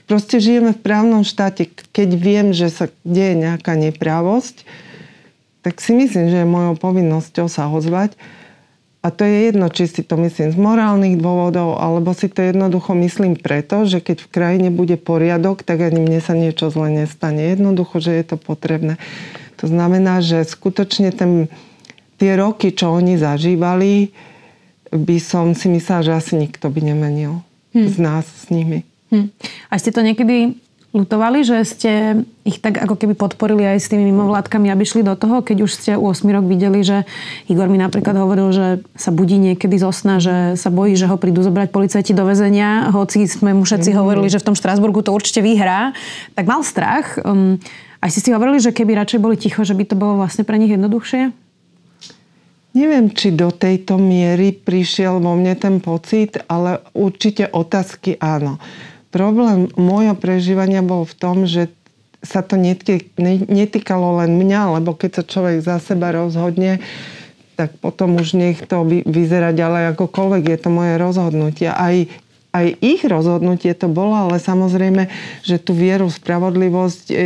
Proste 0.03 0.43
žijeme 0.43 0.75
v 0.75 0.83
právnom 0.83 1.23
štáte. 1.23 1.67
Keď 1.95 2.09
viem, 2.19 2.51
že 2.51 2.67
sa 2.67 2.91
deje 3.07 3.39
nejaká 3.39 3.79
neprávosť, 3.79 4.67
tak 5.63 5.79
si 5.79 5.95
myslím, 5.95 6.27
že 6.27 6.43
je 6.43 6.47
mojou 6.47 6.75
povinnosťou 6.75 7.47
sa 7.47 7.71
ozvať. 7.71 8.19
A 9.03 9.11
to 9.11 9.23
je 9.23 9.51
jedno, 9.51 9.71
či 9.71 9.87
si 9.87 10.03
to 10.03 10.19
myslím 10.19 10.51
z 10.51 10.57
morálnych 10.59 11.15
dôvodov, 11.15 11.79
alebo 11.79 12.11
si 12.11 12.27
to 12.27 12.43
jednoducho 12.43 12.91
myslím 12.99 13.39
preto, 13.39 13.87
že 13.87 14.03
keď 14.03 14.27
v 14.27 14.31
krajine 14.31 14.69
bude 14.71 14.99
poriadok, 14.99 15.63
tak 15.63 15.87
ani 15.87 16.03
mne 16.03 16.19
sa 16.19 16.35
niečo 16.35 16.67
zle 16.67 16.91
nestane. 16.91 17.55
Jednoducho, 17.55 18.03
že 18.03 18.11
je 18.11 18.23
to 18.27 18.35
potrebné. 18.35 18.99
To 19.63 19.71
znamená, 19.71 20.19
že 20.19 20.43
skutočne 20.43 21.15
ten, 21.15 21.47
tie 22.19 22.35
roky, 22.35 22.75
čo 22.75 22.91
oni 22.91 23.15
zažívali, 23.15 24.11
by 24.91 25.17
som 25.19 25.51
si 25.53 25.67
myslela, 25.71 26.05
že 26.05 26.13
asi 26.15 26.33
nikto 26.39 26.71
by 26.71 26.79
nemenil 26.81 27.43
hmm. 27.75 27.87
z 27.87 27.95
nás 27.99 28.25
s 28.25 28.47
nimi. 28.53 28.87
Hmm. 29.07 29.31
A 29.71 29.79
ste 29.79 29.95
to 29.95 30.03
niekedy 30.03 30.59
lutovali, 30.95 31.43
že 31.43 31.61
ste 31.67 31.91
ich 32.47 32.63
tak 32.63 32.79
ako 32.79 32.95
keby 32.95 33.13
podporili 33.13 33.67
aj 33.67 33.83
s 33.83 33.91
tými 33.91 34.07
mimovládkami, 34.09 34.71
aby 34.71 34.83
šli 34.87 35.03
do 35.03 35.13
toho, 35.19 35.43
keď 35.43 35.57
už 35.67 35.71
ste 35.71 35.91
u 35.99 36.09
8 36.09 36.25
rok 36.31 36.47
videli, 36.47 36.81
že 36.81 37.03
Igor 37.51 37.67
mi 37.67 37.77
napríklad 37.77 38.15
hovoril, 38.15 38.49
že 38.55 38.67
sa 38.95 39.11
budí 39.11 39.35
niekedy 39.35 39.75
zo 39.77 39.91
sna, 39.91 40.17
že 40.17 40.55
sa 40.55 40.71
bojí, 40.71 40.95
že 40.95 41.05
ho 41.05 41.19
prídu 41.19 41.43
zobrať 41.43 41.69
policajti 41.69 42.15
do 42.15 42.23
väzenia, 42.23 42.89
hoci 42.95 43.27
sme 43.27 43.51
mu 43.51 43.67
všetci 43.67 43.91
mm-hmm. 43.91 43.99
hovorili, 43.99 44.27
že 44.31 44.39
v 44.39 44.47
tom 44.47 44.55
Štrásburgu 44.57 45.03
to 45.03 45.11
určite 45.11 45.43
vyhrá, 45.43 45.91
tak 46.33 46.47
mal 46.47 46.63
strach. 46.63 47.19
Um, 47.21 47.59
aj 47.99 48.09
si 48.15 48.19
si 48.23 48.31
hovorili, 48.31 48.63
že 48.63 48.71
keby 48.71 48.95
radšej 48.97 49.19
boli 49.19 49.35
ticho, 49.35 49.61
že 49.67 49.75
by 49.75 49.83
to 49.85 49.95
bolo 49.99 50.23
vlastne 50.23 50.47
pre 50.47 50.55
nich 50.55 50.71
jednoduchšie? 50.71 51.46
Neviem, 52.77 53.09
či 53.09 53.33
do 53.33 53.49
tejto 53.49 53.97
miery 53.97 54.53
prišiel 54.53 55.17
vo 55.17 55.33
mne 55.33 55.57
ten 55.57 55.81
pocit, 55.81 56.37
ale 56.45 56.85
určite 56.93 57.49
otázky 57.49 58.21
áno. 58.21 58.61
Problém 59.09 59.65
môjho 59.73 60.13
prežívania 60.13 60.85
bol 60.85 61.01
v 61.01 61.17
tom, 61.17 61.49
že 61.49 61.73
sa 62.21 62.45
to 62.45 62.53
netýkalo 63.49 64.21
len 64.21 64.37
mňa, 64.37 64.77
lebo 64.77 64.93
keď 64.93 65.21
sa 65.21 65.23
človek 65.25 65.57
za 65.65 65.81
seba 65.81 66.13
rozhodne, 66.13 66.77
tak 67.57 67.73
potom 67.81 68.21
už 68.21 68.37
nech 68.37 68.61
to 68.69 68.85
vyzerá 68.85 69.57
ďalej 69.57 69.97
akokoľvek. 69.97 70.43
Je 70.45 70.59
to 70.61 70.69
moje 70.69 70.93
rozhodnutie. 71.01 71.69
Aj, 71.73 71.97
aj 72.53 72.65
ich 72.77 73.01
rozhodnutie 73.01 73.73
to 73.73 73.89
bolo, 73.89 74.13
ale 74.13 74.37
samozrejme, 74.37 75.09
že 75.41 75.57
tú 75.57 75.73
vieru, 75.73 76.13
spravodlivosť 76.13 77.05
um, 77.09 77.17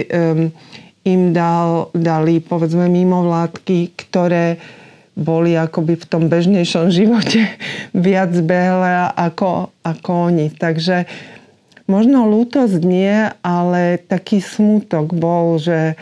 im 1.03 1.21
dal, 1.35 1.91
dali 1.91 2.39
povedzme 2.39 2.87
mimovládky, 2.87 3.91
ktoré 3.99 4.61
boli 5.21 5.53
akoby 5.53 5.95
v 5.95 6.05
tom 6.09 6.27
bežnejšom 6.27 6.91
živote 6.97 7.45
viac 7.93 8.33
behle 8.41 9.13
ako, 9.13 9.71
ako 9.85 10.09
oni. 10.33 10.49
Takže 10.51 11.05
možno 11.85 12.27
lútosť 12.27 12.81
nie, 12.81 13.29
ale 13.45 14.01
taký 14.01 14.41
smutok 14.41 15.13
bol, 15.13 15.61
že 15.61 15.95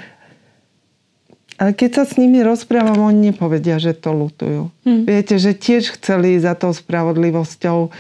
ale 1.59 1.75
keď 1.75 1.89
sa 1.91 2.03
s 2.07 2.15
nimi 2.15 2.39
rozprávam, 2.39 3.11
oni 3.11 3.35
nepovedia, 3.35 3.83
že 3.83 3.91
to 3.91 4.15
lutujú. 4.15 4.71
Hm. 4.87 5.03
Viete, 5.03 5.35
že 5.35 5.51
tiež 5.51 5.99
chceli 5.99 6.39
za 6.39 6.55
tou 6.55 6.71
spravodlivosťou 6.71 7.91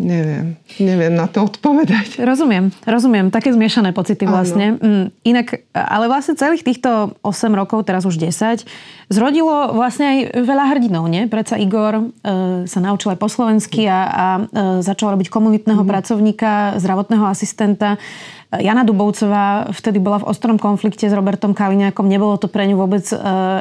Neviem, 0.00 0.56
neviem 0.80 1.12
na 1.12 1.28
to 1.28 1.44
odpovedať. 1.44 2.24
Rozumiem, 2.24 2.72
rozumiem. 2.88 3.28
Také 3.28 3.52
zmiešané 3.52 3.92
pocity 3.92 4.24
vlastne. 4.24 4.80
Mm, 4.80 5.12
inak, 5.28 5.60
ale 5.76 6.08
vlastne 6.08 6.40
celých 6.40 6.64
týchto 6.64 7.20
8 7.20 7.52
rokov, 7.52 7.84
teraz 7.84 8.08
už 8.08 8.16
10, 8.16 8.64
zrodilo 9.12 9.76
vlastne 9.76 10.08
aj 10.08 10.18
veľa 10.40 10.64
hrdinov, 10.72 11.04
nie? 11.04 11.28
Preca 11.28 11.60
Igor 11.60 12.00
e, 12.00 12.04
sa 12.64 12.80
naučil 12.80 13.12
aj 13.12 13.20
po 13.20 13.28
slovensky 13.28 13.84
a, 13.92 14.00
a 14.08 14.26
e, 14.40 14.42
začal 14.80 15.20
robiť 15.20 15.28
komunitného 15.28 15.84
mm. 15.84 15.90
pracovníka, 15.92 16.80
zdravotného 16.80 17.28
asistenta. 17.28 18.00
Jana 18.50 18.82
Dubovcová 18.82 19.70
vtedy 19.70 20.02
bola 20.02 20.18
v 20.18 20.26
ostrom 20.26 20.58
konflikte 20.58 21.06
s 21.06 21.14
Robertom 21.14 21.54
Kaliňákom. 21.54 22.10
Nebolo 22.10 22.34
to 22.34 22.50
pre 22.50 22.66
ňu 22.66 22.82
vôbec 22.82 23.06
e, 23.06 23.14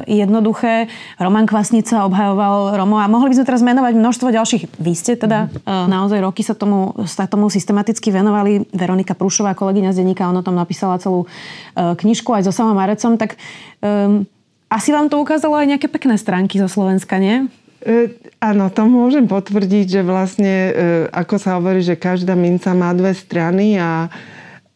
jednoduché. 0.09 0.89
Roman 1.21 1.45
Kvasnica 1.45 2.09
obhajoval 2.09 2.73
Romo 2.73 2.97
a 2.97 3.05
mohli 3.05 3.29
by 3.29 3.35
sme 3.37 3.45
teraz 3.45 3.61
menovať 3.61 3.93
množstvo 3.93 4.33
ďalších. 4.33 4.81
Vy 4.81 4.93
ste 4.97 5.13
teda 5.13 5.45
e, 5.45 5.69
naozaj 5.69 6.25
roky 6.25 6.41
sa 6.41 6.57
tomu, 6.57 6.97
sa 7.05 7.29
tomu 7.29 7.53
systematicky 7.53 8.09
venovali. 8.09 8.65
Veronika 8.73 9.13
Prúšová, 9.13 9.53
kolegyňa 9.53 9.93
z 9.93 10.01
denníka, 10.01 10.25
ona 10.25 10.41
tam 10.41 10.57
napísala 10.57 10.97
celú 10.97 11.29
e, 11.77 11.93
knižku 11.93 12.33
aj 12.33 12.49
so 12.49 12.53
samom 12.55 12.73
Marecom. 12.73 13.13
Tak 13.13 13.37
um, 13.85 14.25
asi 14.73 14.89
vám 14.89 15.05
to 15.05 15.21
ukázalo 15.21 15.53
aj 15.53 15.69
nejaké 15.69 15.85
pekné 15.85 16.17
stránky 16.17 16.57
zo 16.57 16.65
Slovenska, 16.65 17.21
nie? 17.21 17.45
E, 17.85 18.17
áno, 18.41 18.73
to 18.73 18.89
môžem 18.89 19.29
potvrdiť, 19.29 19.85
že 19.85 20.01
vlastne, 20.01 20.55
e, 20.69 20.71
ako 21.13 21.35
sa 21.37 21.61
hovorí, 21.61 21.85
že 21.85 21.93
každá 21.93 22.33
minca 22.33 22.73
má 22.73 22.89
dve 22.91 23.13
strany 23.13 23.77
a 23.77 24.11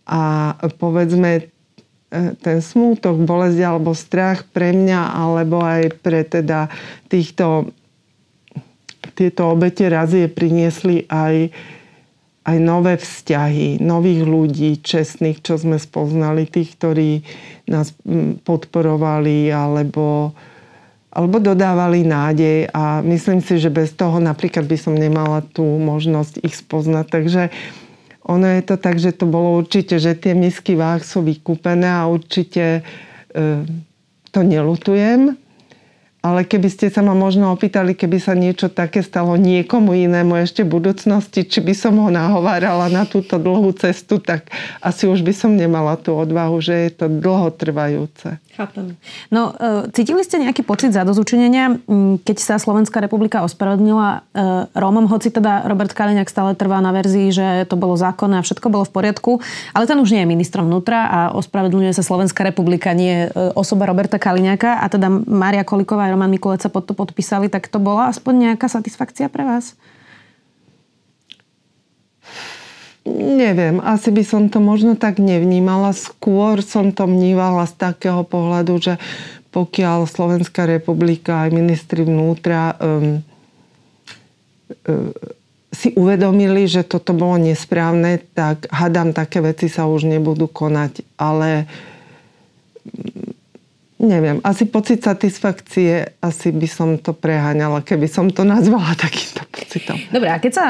a 0.04 0.54
povedzme 0.80 1.32
e, 1.40 1.44
ten 2.40 2.60
smútok, 2.60 3.24
bolesť 3.24 3.60
alebo 3.64 3.96
strach 3.96 4.44
pre 4.52 4.76
mňa 4.76 5.02
alebo 5.16 5.64
aj 5.64 6.00
pre 6.04 6.28
teda 6.28 6.68
týchto 7.08 7.72
tieto 9.14 9.54
obete 9.54 9.86
razie 9.88 10.32
priniesli 10.32 11.06
aj, 11.12 11.54
aj 12.48 12.58
nové 12.58 12.98
vzťahy, 12.98 13.84
nových 13.84 14.22
ľudí, 14.26 14.70
čestných, 14.82 15.44
čo 15.46 15.60
sme 15.60 15.78
spoznali, 15.78 16.50
tých, 16.50 16.80
ktorí 16.80 17.22
nás 17.70 17.94
podporovali 18.44 19.54
alebo, 19.54 20.34
alebo 21.14 21.38
dodávali 21.38 22.04
nádej 22.04 22.74
a 22.74 23.06
myslím 23.06 23.40
si, 23.40 23.62
že 23.62 23.70
bez 23.70 23.94
toho 23.94 24.18
napríklad 24.18 24.66
by 24.66 24.78
som 24.80 24.98
nemala 24.98 25.46
tú 25.54 25.64
možnosť 25.64 26.42
ich 26.42 26.58
spoznať. 26.58 27.06
Takže 27.08 27.42
ono 28.24 28.48
je 28.48 28.62
to 28.64 28.76
tak, 28.80 29.00
že 29.00 29.12
to 29.12 29.28
bolo 29.28 29.60
určite, 29.60 30.00
že 30.00 30.16
tie 30.16 30.32
misky 30.32 30.80
váh 30.80 31.04
sú 31.04 31.24
vykúpené 31.24 31.88
a 31.88 32.08
určite 32.08 32.80
e, 32.80 32.82
to 34.32 34.40
nelutujem. 34.40 35.36
Ale 36.24 36.48
keby 36.48 36.72
ste 36.72 36.88
sa 36.88 37.04
ma 37.04 37.12
možno 37.12 37.52
opýtali, 37.52 38.00
keby 38.00 38.16
sa 38.16 38.32
niečo 38.32 38.72
také 38.72 39.04
stalo 39.04 39.36
niekomu 39.36 39.92
inému 39.92 40.40
ešte 40.40 40.64
v 40.64 40.80
budúcnosti, 40.80 41.44
či 41.44 41.60
by 41.60 41.76
som 41.76 42.00
ho 42.00 42.08
nahovárala 42.08 42.88
na 42.88 43.04
túto 43.04 43.36
dlhú 43.36 43.76
cestu, 43.76 44.24
tak 44.24 44.48
asi 44.80 45.04
už 45.04 45.20
by 45.20 45.36
som 45.36 45.52
nemala 45.52 46.00
tú 46.00 46.16
odvahu, 46.16 46.64
že 46.64 46.88
je 46.88 46.92
to 46.96 47.06
dlhotrvajúce. 47.12 48.40
Chápem. 48.54 48.94
No, 49.34 49.52
e, 49.58 49.90
cítili 49.98 50.22
ste 50.22 50.38
nejaký 50.38 50.62
pocit 50.62 50.94
zadozučinenia, 50.94 51.82
keď 52.22 52.38
sa 52.38 52.56
Slovenská 52.62 53.02
republika 53.02 53.42
ospravedlnila 53.42 54.08
e, 54.14 54.20
Rómom, 54.78 55.10
hoci 55.10 55.34
teda 55.34 55.66
Robert 55.66 55.90
Kaliňák 55.92 56.30
stále 56.30 56.54
trvá 56.54 56.78
na 56.78 56.94
verzii, 56.94 57.34
že 57.34 57.66
to 57.66 57.74
bolo 57.74 57.98
zákonné 57.98 58.40
a 58.40 58.46
všetko 58.46 58.70
bolo 58.70 58.86
v 58.86 58.94
poriadku, 58.94 59.32
ale 59.74 59.90
ten 59.90 59.98
už 59.98 60.14
nie 60.14 60.22
je 60.22 60.30
ministrom 60.30 60.70
vnútra 60.70 61.10
a 61.10 61.20
ospravedlňuje 61.34 61.98
sa 61.98 62.06
Slovenská 62.06 62.46
republika, 62.46 62.94
nie 62.94 63.26
e, 63.26 63.30
osoba 63.58 63.90
Roberta 63.90 64.22
Kaliňáka 64.22 64.80
a 64.80 64.86
teda 64.86 65.10
Mária 65.26 65.66
Koliková 65.66 66.13
Roman 66.14 66.30
Mikulec 66.30 66.62
sa 66.62 66.70
pod 66.70 66.86
to 66.86 66.94
podpísali, 66.94 67.50
tak 67.50 67.66
to 67.68 67.82
bola 67.82 68.14
aspoň 68.14 68.54
nejaká 68.54 68.70
satisfakcia 68.70 69.28
pre 69.34 69.42
vás? 69.42 69.74
Neviem, 73.04 73.84
asi 73.84 74.16
by 74.16 74.24
som 74.24 74.48
to 74.48 74.64
možno 74.64 74.96
tak 74.96 75.20
nevnímala. 75.20 75.92
Skôr 75.92 76.64
som 76.64 76.96
to 76.96 77.04
vnímala 77.04 77.68
z 77.68 77.76
takého 77.76 78.24
pohľadu, 78.24 78.80
že 78.80 78.94
pokiaľ 79.52 80.08
Slovenská 80.08 80.64
republika 80.66 81.44
aj 81.44 81.50
ministri 81.52 82.08
vnútra 82.08 82.80
um, 82.80 83.20
um, 84.88 85.12
si 85.74 85.92
uvedomili, 86.00 86.70
že 86.70 86.88
toto 86.88 87.12
bolo 87.12 87.42
nesprávne, 87.42 88.24
tak 88.32 88.72
hadám, 88.72 89.12
také 89.12 89.42
veci 89.42 89.68
sa 89.68 89.90
už 89.90 90.08
nebudú 90.08 90.48
konať. 90.48 91.04
Ale 91.20 91.68
Neviem, 94.02 94.42
asi 94.42 94.66
pocit 94.66 95.06
satisfakcie, 95.06 96.18
asi 96.20 96.50
by 96.50 96.68
som 96.68 96.90
to 96.98 97.14
preháňala, 97.14 97.86
keby 97.86 98.10
som 98.10 98.28
to 98.34 98.42
nazvala 98.42 98.98
takýmto 99.06 99.46
pocitom. 99.54 99.98
Dobre, 100.10 100.34
a 100.34 100.42
keď 100.42 100.52
sa 100.52 100.66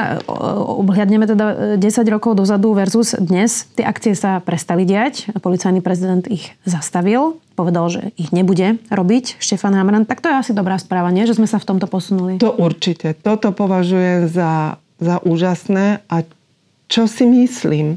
obhľadneme 0.84 1.24
teda 1.24 1.76
10 1.76 1.80
e, 1.80 2.00
rokov 2.12 2.36
dozadu 2.36 2.76
versus 2.76 3.16
dnes, 3.16 3.66
tie 3.74 3.82
akcie 3.82 4.12
sa 4.12 4.38
prestali 4.44 4.84
diať, 4.84 5.32
policajný 5.40 5.80
prezident 5.80 6.22
ich 6.28 6.52
zastavil, 6.68 7.40
povedal, 7.56 7.88
že 7.88 8.12
ich 8.20 8.30
nebude 8.34 8.76
robiť 8.92 9.40
Štefan 9.40 9.72
Hamran, 9.72 10.04
tak 10.04 10.20
to 10.20 10.28
je 10.28 10.36
asi 10.36 10.52
dobrá 10.52 10.76
správa, 10.76 11.08
nie? 11.08 11.24
že 11.24 11.38
sme 11.38 11.48
sa 11.48 11.56
v 11.56 11.68
tomto 11.74 11.88
posunuli. 11.88 12.38
To 12.42 12.52
určite. 12.52 13.16
Toto 13.16 13.54
považujem 13.54 14.28
za, 14.28 14.76
za 15.00 15.16
úžasné 15.24 16.04
a 16.10 16.16
čo 16.86 17.08
si 17.08 17.24
myslím, 17.24 17.96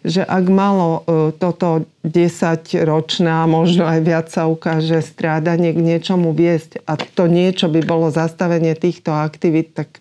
že 0.00 0.24
ak 0.24 0.44
malo 0.48 1.04
e, 1.04 1.32
toto 1.36 1.84
10-ročné 2.06 3.28
a 3.28 3.44
možno 3.44 3.84
aj 3.84 4.00
viac 4.00 4.26
sa 4.32 4.48
ukáže 4.48 5.04
strádanie 5.04 5.76
k 5.76 5.80
niečomu 5.80 6.32
viesť 6.32 6.80
a 6.88 6.96
to 6.96 7.28
niečo 7.28 7.68
by 7.68 7.84
bolo 7.84 8.08
zastavenie 8.08 8.72
týchto 8.72 9.12
aktivít, 9.12 9.76
tak 9.76 10.00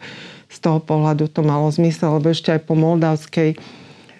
z 0.50 0.58
toho 0.58 0.80
pohľadu 0.80 1.30
to 1.30 1.44
malo 1.44 1.68
zmysel, 1.70 2.18
lebo 2.18 2.32
ešte 2.32 2.56
aj 2.56 2.62
po 2.66 2.74
moldavskej 2.74 3.60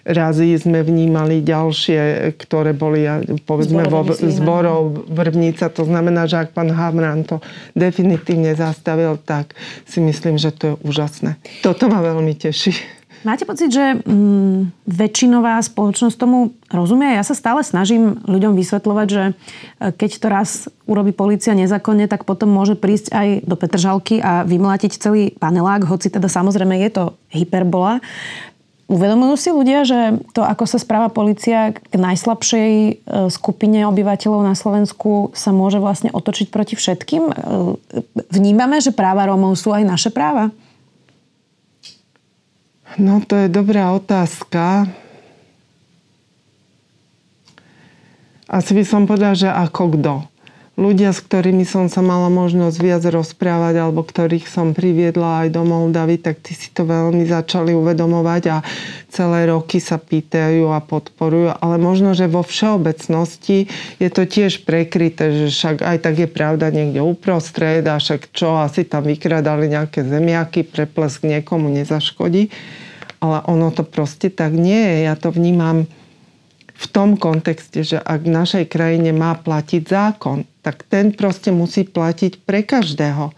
razy 0.04 0.56
sme 0.56 0.80
vnímali 0.80 1.44
ďalšie, 1.44 2.32
ktoré 2.40 2.72
boli, 2.72 3.04
povedzme, 3.44 3.84
vo 3.86 4.04
zborov 4.16 5.06
Vrbnica. 5.12 5.68
To 5.68 5.84
znamená, 5.84 6.24
že 6.24 6.40
ak 6.40 6.56
pán 6.56 6.72
Havran 6.72 7.24
to 7.24 7.44
definitívne 7.76 8.56
zastavil, 8.56 9.20
tak 9.20 9.52
si 9.84 10.00
myslím, 10.00 10.40
že 10.40 10.50
to 10.56 10.64
je 10.72 10.74
úžasné. 10.84 11.36
Toto 11.60 11.92
ma 11.92 12.00
veľmi 12.00 12.32
teší. 12.32 12.99
Máte 13.20 13.44
pocit, 13.44 13.68
že 13.68 14.00
mm, 14.00 14.88
väčšinová 14.88 15.60
spoločnosť 15.60 16.16
tomu 16.16 16.56
rozumie? 16.72 17.12
Ja 17.12 17.20
sa 17.20 17.36
stále 17.36 17.60
snažím 17.60 18.16
ľuďom 18.24 18.56
vysvetľovať, 18.56 19.06
že 19.12 19.24
e, 19.28 19.32
keď 19.92 20.10
to 20.16 20.26
raz 20.32 20.50
urobí 20.88 21.12
policia 21.12 21.52
nezákonne, 21.52 22.08
tak 22.08 22.24
potom 22.24 22.48
môže 22.48 22.80
prísť 22.80 23.12
aj 23.12 23.28
do 23.44 23.60
Petržalky 23.60 24.24
a 24.24 24.48
vymlátiť 24.48 24.96
celý 24.96 25.36
panelák, 25.36 25.84
hoci 25.84 26.08
teda 26.08 26.32
samozrejme 26.32 26.80
je 26.80 26.90
to 26.96 27.04
hyperbola. 27.28 28.00
Uvedomujú 28.90 29.34
si 29.38 29.48
ľudia, 29.52 29.86
že 29.86 30.18
to, 30.34 30.42
ako 30.42 30.66
sa 30.66 30.80
správa 30.80 31.12
policia 31.12 31.76
k 31.76 31.94
najslabšej 31.94 32.72
e, 32.72 32.92
skupine 33.28 33.84
obyvateľov 33.84 34.48
na 34.48 34.56
Slovensku 34.56 35.36
sa 35.36 35.52
môže 35.52 35.76
vlastne 35.76 36.08
otočiť 36.08 36.48
proti 36.48 36.74
všetkým? 36.74 37.22
E, 37.28 37.32
vnímame, 38.32 38.80
že 38.80 38.96
práva 38.96 39.28
Rómov 39.28 39.60
sú 39.60 39.76
aj 39.76 39.84
naše 39.84 40.08
práva? 40.08 40.50
No 42.98 43.22
to 43.22 43.38
je 43.38 43.46
dobrá 43.46 43.94
otázka. 43.94 44.90
Asi 48.50 48.74
by 48.74 48.82
som 48.82 49.06
povedala, 49.06 49.38
že 49.38 49.46
ako 49.46 49.94
kto. 49.94 50.14
Ľudia, 50.80 51.12
s 51.12 51.20
ktorými 51.20 51.68
som 51.68 51.92
sa 51.92 52.00
mala 52.00 52.32
možnosť 52.32 52.76
viac 52.80 53.04
rozprávať 53.04 53.84
alebo 53.84 54.00
ktorých 54.00 54.48
som 54.48 54.72
priviedla 54.72 55.44
aj 55.44 55.48
do 55.52 55.68
Moldavy, 55.68 56.16
tak 56.16 56.40
tí 56.40 56.56
si 56.56 56.72
to 56.72 56.88
veľmi 56.88 57.28
začali 57.28 57.76
uvedomovať 57.76 58.42
a 58.48 58.64
celé 59.12 59.52
roky 59.52 59.76
sa 59.76 60.00
pýtajú 60.00 60.72
a 60.72 60.80
podporujú. 60.80 61.52
Ale 61.60 61.76
možno, 61.76 62.16
že 62.16 62.32
vo 62.32 62.40
všeobecnosti 62.40 63.68
je 64.00 64.08
to 64.08 64.24
tiež 64.24 64.64
prekryté, 64.64 65.44
že 65.44 65.46
však 65.52 65.84
aj 65.84 65.98
tak 66.00 66.16
je 66.16 66.28
pravda 66.32 66.72
niekde 66.72 67.04
uprostred 67.04 67.84
a 67.84 68.00
však 68.00 68.32
čo, 68.32 68.56
asi 68.56 68.88
tam 68.88 69.04
vykradali 69.04 69.68
nejaké 69.68 70.00
zemiaky, 70.00 70.64
preplesk 70.64 71.28
niekomu 71.28 71.68
nezaškodí 71.68 72.48
ale 73.20 73.44
ono 73.44 73.68
to 73.68 73.84
proste 73.84 74.32
tak 74.32 74.56
nie 74.56 74.80
je. 74.80 74.96
Ja 75.04 75.14
to 75.14 75.28
vnímam 75.28 75.84
v 76.80 76.86
tom 76.88 77.20
kontexte, 77.20 77.84
že 77.84 78.00
ak 78.00 78.24
v 78.24 78.32
našej 78.32 78.64
krajine 78.72 79.12
má 79.12 79.36
platiť 79.36 79.82
zákon, 79.84 80.48
tak 80.60 80.84
ten 80.88 81.12
proste 81.12 81.52
musí 81.52 81.88
platiť 81.88 82.44
pre 82.44 82.60
každého. 82.64 83.32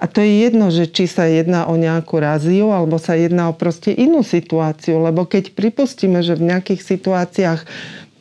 A 0.00 0.08
to 0.08 0.24
je 0.24 0.48
jedno, 0.48 0.72
že 0.72 0.88
či 0.88 1.04
sa 1.04 1.28
jedná 1.28 1.68
o 1.68 1.76
nejakú 1.76 2.16
raziu, 2.16 2.72
alebo 2.72 2.96
sa 2.96 3.20
jedná 3.20 3.52
o 3.52 3.54
proste 3.54 3.92
inú 3.92 4.24
situáciu. 4.24 4.96
Lebo 4.96 5.28
keď 5.28 5.52
pripustíme, 5.52 6.24
že 6.24 6.40
v 6.40 6.48
nejakých 6.48 6.80
situáciách 6.80 7.60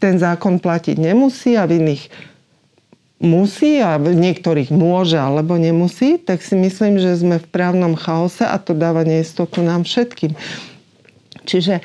ten 0.03 0.19
zákon 0.19 0.59
platiť 0.59 0.99
nemusí 0.99 1.55
a 1.55 1.63
v 1.63 1.79
iných 1.79 2.03
musí 3.19 3.83
a 3.83 3.99
v 3.99 4.15
niektorých 4.15 4.71
môže 4.71 5.19
alebo 5.19 5.59
nemusí, 5.59 6.19
tak 6.19 6.39
si 6.39 6.55
myslím, 6.55 6.99
že 6.99 7.19
sme 7.19 7.39
v 7.39 7.47
právnom 7.51 7.95
chaose 7.99 8.47
a 8.47 8.55
to 8.59 8.71
dáva 8.71 9.03
neistotu 9.03 9.59
nám 9.59 9.83
všetkým. 9.83 10.35
Čiže 11.43 11.83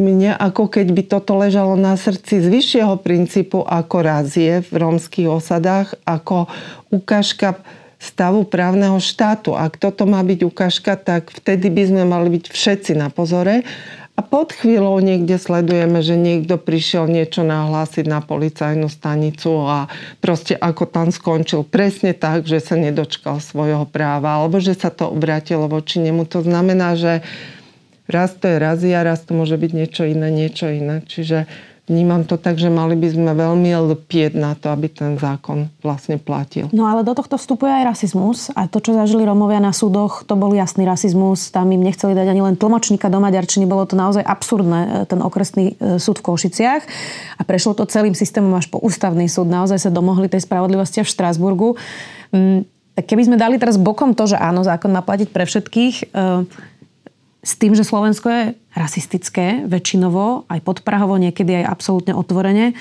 mne 0.00 0.34
ako 0.34 0.66
keď 0.72 0.86
by 0.96 1.02
toto 1.06 1.36
ležalo 1.36 1.76
na 1.76 1.94
srdci 1.94 2.40
z 2.40 2.46
vyššieho 2.48 2.96
princípu 2.98 3.62
ako 3.62 3.96
razie 4.00 4.64
v 4.64 4.74
rómskych 4.74 5.28
osadách, 5.28 5.94
ako 6.08 6.48
ukážka 6.88 7.60
stavu 8.00 8.48
právneho 8.48 8.96
štátu. 8.96 9.52
Ak 9.52 9.76
toto 9.76 10.08
má 10.08 10.24
byť 10.24 10.40
ukážka, 10.48 10.96
tak 10.96 11.28
vtedy 11.28 11.68
by 11.68 11.82
sme 11.92 12.02
mali 12.08 12.32
byť 12.40 12.44
všetci 12.48 12.92
na 12.96 13.12
pozore. 13.12 13.62
A 14.18 14.20
pod 14.20 14.52
chvíľou 14.52 15.00
niekde 15.00 15.40
sledujeme, 15.40 16.04
že 16.04 16.12
niekto 16.12 16.60
prišiel 16.60 17.08
niečo 17.08 17.40
nahlásiť 17.40 18.04
na 18.04 18.20
policajnú 18.20 18.92
stanicu 18.92 19.64
a 19.64 19.88
proste 20.20 20.52
ako 20.60 20.84
tam 20.84 21.08
skončil 21.08 21.64
presne 21.64 22.12
tak, 22.12 22.44
že 22.44 22.60
sa 22.60 22.76
nedočkal 22.76 23.40
svojho 23.40 23.88
práva 23.88 24.36
alebo 24.36 24.60
že 24.60 24.76
sa 24.76 24.92
to 24.92 25.08
obrátilo 25.08 25.72
voči 25.72 26.04
nemu. 26.04 26.28
To 26.36 26.44
znamená, 26.44 27.00
že 27.00 27.24
raz 28.10 28.34
to 28.36 28.46
je 28.50 28.56
razia, 28.58 29.06
raz 29.06 29.22
to 29.22 29.32
môže 29.32 29.54
byť 29.56 29.70
niečo 29.72 30.02
iné, 30.04 30.28
niečo 30.28 30.66
iné. 30.68 31.02
Čiže 31.06 31.46
vnímam 31.90 32.22
to 32.22 32.38
tak, 32.38 32.54
že 32.54 32.70
mali 32.70 32.94
by 32.94 33.10
sme 33.10 33.32
veľmi 33.34 33.74
lpieť 33.74 34.38
na 34.38 34.54
to, 34.54 34.70
aby 34.70 34.86
ten 34.86 35.18
zákon 35.18 35.66
vlastne 35.82 36.22
platil. 36.22 36.70
No 36.70 36.86
ale 36.86 37.02
do 37.02 37.10
tohto 37.18 37.34
vstupuje 37.34 37.66
aj 37.82 37.84
rasizmus 37.90 38.54
a 38.54 38.70
to, 38.70 38.78
čo 38.78 38.94
zažili 38.94 39.26
Romovia 39.26 39.58
na 39.58 39.74
súdoch, 39.74 40.22
to 40.22 40.38
bol 40.38 40.54
jasný 40.54 40.86
rasizmus. 40.86 41.50
Tam 41.50 41.66
im 41.74 41.82
nechceli 41.82 42.14
dať 42.14 42.30
ani 42.30 42.46
len 42.46 42.54
tlmočníka 42.54 43.10
do 43.10 43.18
Maďarčiny, 43.18 43.66
bolo 43.66 43.90
to 43.90 43.98
naozaj 43.98 44.22
absurdné, 44.22 44.80
e, 44.80 44.88
ten 45.10 45.18
okresný 45.18 45.74
e, 45.74 45.98
súd 45.98 46.22
v 46.22 46.30
Košiciach 46.30 46.82
a 47.36 47.42
prešlo 47.42 47.74
to 47.74 47.90
celým 47.90 48.14
systémom 48.14 48.54
až 48.54 48.70
po 48.70 48.78
ústavný 48.78 49.26
súd. 49.26 49.50
Naozaj 49.50 49.82
sa 49.82 49.90
domohli 49.90 50.30
tej 50.30 50.46
spravodlivosti 50.46 51.02
v 51.02 51.10
Štrásburgu. 51.10 51.74
Mm, 52.30 52.70
keby 52.94 53.22
sme 53.26 53.36
dali 53.40 53.58
teraz 53.58 53.74
bokom 53.74 54.14
to, 54.14 54.30
že 54.30 54.38
áno, 54.38 54.62
zákon 54.62 54.94
má 54.94 55.02
platiť 55.02 55.28
pre 55.34 55.42
všetkých, 55.42 56.14
e, 56.14 56.46
s 57.40 57.56
tým, 57.56 57.72
že 57.72 57.88
Slovensko 57.88 58.28
je 58.28 58.42
rasistické 58.76 59.64
väčšinovo, 59.64 60.44
aj 60.48 60.60
podprahovo, 60.60 61.16
niekedy 61.16 61.64
aj 61.64 61.72
absolútne 61.72 62.12
otvorene, 62.12 62.76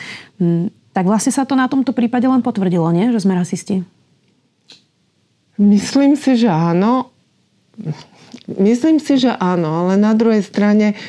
tak 0.91 1.05
vlastne 1.07 1.31
sa 1.31 1.47
to 1.47 1.55
na 1.55 1.71
tomto 1.71 1.95
prípade 1.95 2.27
len 2.27 2.43
potvrdilo, 2.43 2.91
nie? 2.91 3.15
že 3.15 3.23
sme 3.23 3.39
rasisti. 3.39 3.87
Myslím 5.59 6.19
si, 6.19 6.39
že 6.39 6.51
áno. 6.51 7.11
Myslím 8.47 8.99
si, 8.99 9.19
že 9.19 9.31
áno, 9.31 9.87
ale 9.87 9.95
na 9.95 10.11
druhej 10.11 10.43
strane 10.43 10.99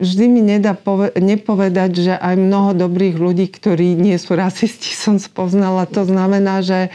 vždy 0.00 0.24
mi 0.26 0.42
nedá 0.42 0.72
pove- 0.74 1.14
nepovedať, 1.14 1.90
že 1.94 2.14
aj 2.16 2.34
mnoho 2.38 2.72
dobrých 2.74 3.20
ľudí, 3.20 3.46
ktorí 3.52 3.94
nie 3.94 4.16
sú 4.18 4.34
rasisti, 4.34 4.90
som 5.04 5.20
spoznala. 5.20 5.86
To 5.94 6.02
znamená, 6.02 6.64
že 6.64 6.90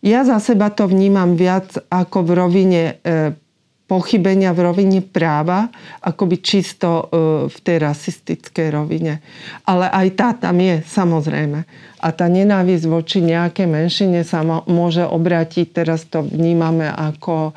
ja 0.00 0.24
za 0.24 0.40
seba 0.40 0.72
to 0.72 0.88
vnímam 0.88 1.36
viac 1.36 1.76
ako 1.92 2.24
v 2.24 2.30
rovine 2.32 2.82
e, 3.04 3.32
pochybenia 3.90 4.54
v 4.54 4.70
rovine 4.70 5.02
práva, 5.02 5.66
ako 5.98 6.30
by 6.30 6.36
čisto 6.38 6.88
e, 6.88 7.04
v 7.50 7.58
tej 7.58 7.76
rasistickej 7.82 8.70
rovine. 8.70 9.18
Ale 9.66 9.90
aj 9.90 10.08
tá 10.14 10.30
tam 10.38 10.62
je, 10.62 10.78
samozrejme. 10.86 11.66
A 11.98 12.08
tá 12.14 12.30
nenávisť 12.30 12.86
voči 12.86 13.18
nejakej 13.18 13.66
menšine 13.66 14.22
sa 14.22 14.46
môže 14.46 15.02
obrátiť, 15.02 15.74
teraz 15.74 16.06
to 16.06 16.22
vnímame 16.22 16.86
ako 16.86 17.50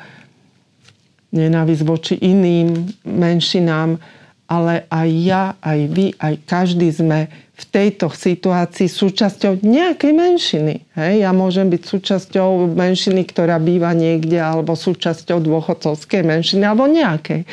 nenávisť 1.30 1.82
voči 1.86 2.14
iným 2.18 2.82
menšinám, 3.06 4.02
ale 4.44 4.84
aj 4.92 5.08
ja, 5.24 5.44
aj 5.64 5.80
vy, 5.88 6.06
aj 6.20 6.34
každý 6.44 6.92
sme 6.92 7.32
v 7.54 7.64
tejto 7.70 8.10
situácii 8.10 8.90
súčasťou 8.90 9.62
nejakej 9.62 10.12
menšiny. 10.12 10.74
Hej? 10.98 11.12
Ja 11.22 11.30
môžem 11.30 11.70
byť 11.70 11.82
súčasťou 11.86 12.66
menšiny, 12.74 13.22
ktorá 13.30 13.62
býva 13.62 13.94
niekde, 13.94 14.42
alebo 14.42 14.74
súčasťou 14.74 15.38
dôchodcovskej 15.38 16.26
menšiny, 16.26 16.66
alebo 16.66 16.90
nejakej. 16.90 17.46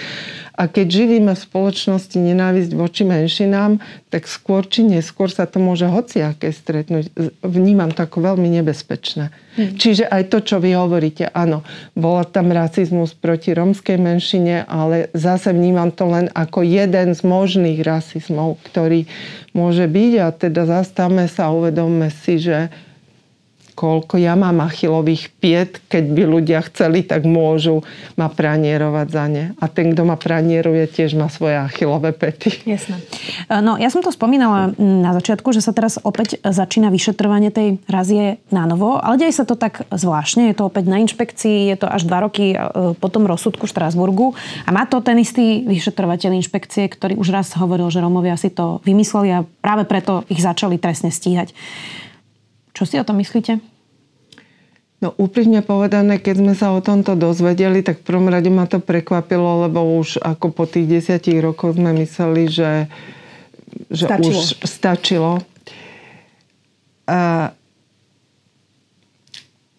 A 0.56 0.68
keď 0.68 0.88
živíme 1.04 1.32
v 1.32 1.44
spoločnosti 1.44 2.18
nenávisť 2.20 2.72
voči 2.76 3.04
menšinám, 3.08 3.80
tak 4.12 4.28
skôr 4.28 4.68
či 4.68 4.84
neskôr 4.84 5.32
sa 5.32 5.48
to 5.48 5.64
môže 5.64 5.88
hociaké 5.88 6.52
stretnúť. 6.52 7.12
Vnímam 7.42 7.96
to 7.96 8.04
ako 8.04 8.36
veľmi 8.36 8.52
nebezpečné. 8.60 9.32
Hmm. 9.32 9.76
Čiže 9.76 10.08
aj 10.08 10.32
to, 10.32 10.38
čo 10.44 10.64
vy 10.64 10.76
hovoríte, 10.76 11.28
áno, 11.32 11.64
bola 11.96 12.24
tam 12.24 12.52
rasizmus 12.52 13.12
proti 13.16 13.52
romskej 13.52 14.00
menšine, 14.00 14.64
ale 14.68 15.12
zase 15.12 15.52
vnímam 15.52 15.92
to 15.92 16.08
len 16.08 16.32
ako 16.32 16.64
jeden 16.64 17.12
z 17.12 17.22
možných 17.24 17.84
rasizmov, 17.84 18.60
ktorý 18.72 19.08
môže 19.52 19.88
byť 19.88 20.14
a 20.24 20.28
teda 20.32 20.64
zastavme 20.68 21.28
sa 21.28 21.52
a 21.52 21.56
uvedomme 21.56 22.08
si, 22.12 22.40
že 22.40 22.72
koľko 23.74 24.20
ja 24.20 24.36
mám 24.38 24.62
achilových 24.64 25.32
piet, 25.40 25.82
keď 25.88 26.04
by 26.12 26.24
ľudia 26.28 26.60
chceli, 26.70 27.04
tak 27.04 27.24
môžu 27.26 27.82
ma 28.20 28.28
pranierovať 28.28 29.08
za 29.10 29.26
ne. 29.28 29.46
A 29.58 29.66
ten, 29.72 29.96
kto 29.96 30.06
ma 30.06 30.16
pranieruje, 30.20 30.88
tiež 30.92 31.16
má 31.18 31.32
svoje 31.32 31.58
achilové 31.58 32.12
pety. 32.12 32.64
Jasné. 32.68 33.00
E, 33.48 33.60
no, 33.64 33.76
ja 33.80 33.90
som 33.90 34.04
to 34.04 34.12
spomínala 34.14 34.76
na 34.78 35.12
začiatku, 35.16 35.50
že 35.56 35.64
sa 35.64 35.74
teraz 35.74 35.98
opäť 36.02 36.38
začína 36.44 36.92
vyšetrovanie 36.92 37.50
tej 37.50 37.82
razie 37.88 38.44
na 38.54 38.68
novo, 38.68 39.00
ale 39.00 39.18
deje 39.18 39.42
sa 39.42 39.46
to 39.48 39.56
tak 39.56 39.88
zvláštne. 39.90 40.52
Je 40.52 40.56
to 40.56 40.68
opäť 40.68 40.86
na 40.92 41.02
inšpekcii, 41.02 41.72
je 41.74 41.78
to 41.80 41.88
až 41.88 42.06
dva 42.06 42.28
roky 42.28 42.54
e, 42.54 42.58
po 42.96 43.08
tom 43.08 43.26
rozsudku 43.26 43.66
v 43.66 43.74
Štrásburgu 43.74 44.38
a 44.66 44.70
má 44.70 44.86
to 44.86 45.00
ten 45.02 45.18
istý 45.18 45.64
vyšetrovateľ 45.66 46.38
inšpekcie, 46.38 46.88
ktorý 46.92 47.18
už 47.18 47.32
raz 47.32 47.48
hovoril, 47.58 47.88
že 47.90 48.04
Romovia 48.04 48.36
si 48.36 48.52
to 48.52 48.84
vymysleli 48.84 49.30
a 49.32 49.46
práve 49.64 49.88
preto 49.88 50.28
ich 50.28 50.44
začali 50.44 50.78
trestne 50.78 51.14
stíhať. 51.14 51.54
Čo 52.72 52.84
si 52.88 52.96
o 53.00 53.06
tom 53.06 53.20
myslíte? 53.20 53.60
No 55.02 55.18
úprimne 55.18 55.66
povedané, 55.66 56.22
keď 56.22 56.36
sme 56.46 56.54
sa 56.54 56.78
o 56.78 56.80
tomto 56.80 57.18
dozvedeli, 57.18 57.82
tak 57.82 58.06
v 58.06 58.06
prvom 58.06 58.30
rade 58.30 58.54
ma 58.54 58.70
to 58.70 58.78
prekvapilo, 58.78 59.66
lebo 59.66 59.98
už 59.98 60.22
ako 60.22 60.54
po 60.54 60.70
tých 60.70 61.02
desiatich 61.02 61.42
rokoch 61.42 61.74
sme 61.74 61.90
mysleli, 62.06 62.46
že, 62.46 62.86
že 63.90 64.06
stačilo. 64.06 64.30
už 64.30 64.38
stačilo. 64.62 65.32
A 67.10 67.50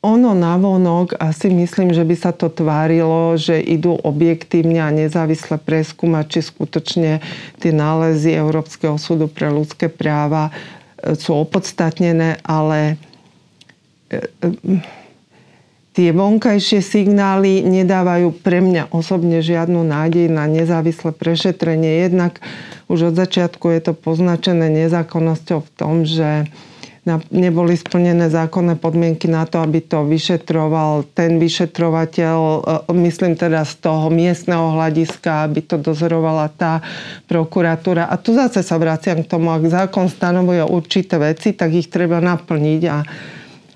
ono 0.02 0.34
navonok 0.34 1.14
asi 1.22 1.46
myslím, 1.54 1.94
že 1.94 2.02
by 2.02 2.16
sa 2.18 2.34
to 2.34 2.50
tvárilo, 2.50 3.38
že 3.38 3.62
idú 3.62 3.94
objektívne 3.94 4.82
a 4.82 4.90
nezávisle 4.90 5.54
preskúmať, 5.62 6.24
či 6.26 6.40
skutočne 6.50 7.22
tie 7.62 7.70
nálezy 7.70 8.34
Európskeho 8.34 8.98
súdu 8.98 9.30
pre 9.30 9.54
ľudské 9.54 9.86
práva 9.86 10.50
sú 11.18 11.34
opodstatnené, 11.34 12.38
ale 12.46 12.96
e, 14.06 14.22
e, 14.22 14.48
tie 15.92 16.08
vonkajšie 16.14 16.80
signály 16.80 17.66
nedávajú 17.66 18.32
pre 18.40 18.62
mňa 18.62 18.94
osobne 18.94 19.42
žiadnu 19.42 19.82
nádej 19.82 20.30
na 20.30 20.48
nezávislé 20.48 21.12
prešetrenie. 21.12 22.06
Jednak 22.06 22.40
už 22.86 23.12
od 23.12 23.14
začiatku 23.18 23.68
je 23.74 23.80
to 23.90 23.92
poznačené 23.92 24.70
nezákonnosťou 24.72 25.58
v 25.60 25.70
tom, 25.74 25.94
že 26.06 26.48
neboli 27.34 27.74
splnené 27.74 28.30
zákonné 28.30 28.78
podmienky 28.78 29.26
na 29.26 29.42
to, 29.42 29.58
aby 29.58 29.82
to 29.82 30.06
vyšetroval 30.06 31.02
ten 31.10 31.42
vyšetrovateľ, 31.42 32.38
e, 32.38 32.60
myslím 32.94 33.34
teda 33.34 33.66
z 33.66 33.74
toho 33.82 34.06
miestneho 34.06 34.70
hľadiska, 34.78 35.50
aby 35.50 35.66
to 35.66 35.82
dozorovala 35.82 36.46
tá 36.54 36.78
prokuratúra. 37.26 38.06
A 38.06 38.14
tu 38.14 38.38
zase 38.38 38.62
sa 38.62 38.78
vraciam 38.78 39.18
k 39.26 39.30
tomu, 39.30 39.50
ak 39.50 39.66
zákon 39.66 40.06
stanovuje 40.06 40.62
určité 40.62 41.18
veci, 41.18 41.50
tak 41.58 41.74
ich 41.74 41.90
treba 41.90 42.22
naplniť 42.22 42.82
a 42.86 42.98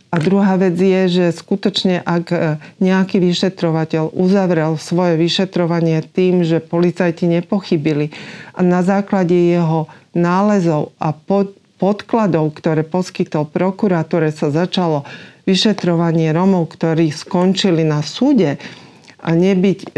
a 0.06 0.22
druhá 0.22 0.56
vec 0.56 0.78
je, 0.78 1.02
že 1.10 1.34
skutočne 1.34 2.00
ak 2.00 2.26
e, 2.32 2.38
nejaký 2.78 3.18
vyšetrovateľ 3.18 4.14
uzavrel 4.14 4.78
svoje 4.78 5.18
vyšetrovanie 5.18 6.00
tým, 6.06 6.40
že 6.46 6.62
policajti 6.62 7.26
nepochybili 7.26 8.14
a 8.54 8.62
na 8.62 8.86
základe 8.86 9.34
jeho 9.34 9.90
nálezov 10.16 10.96
a 10.96 11.10
pod, 11.12 11.52
podkladov, 11.76 12.56
ktoré 12.56 12.82
poskytol 12.82 13.48
prokurátore, 13.48 14.32
sa 14.32 14.48
začalo 14.48 15.04
vyšetrovanie 15.44 16.32
Romov, 16.34 16.74
ktorí 16.74 17.12
skončili 17.12 17.86
na 17.86 18.02
súde 18.02 18.58
a 19.22 19.30
nebyť 19.32 19.78
e, 19.82 19.88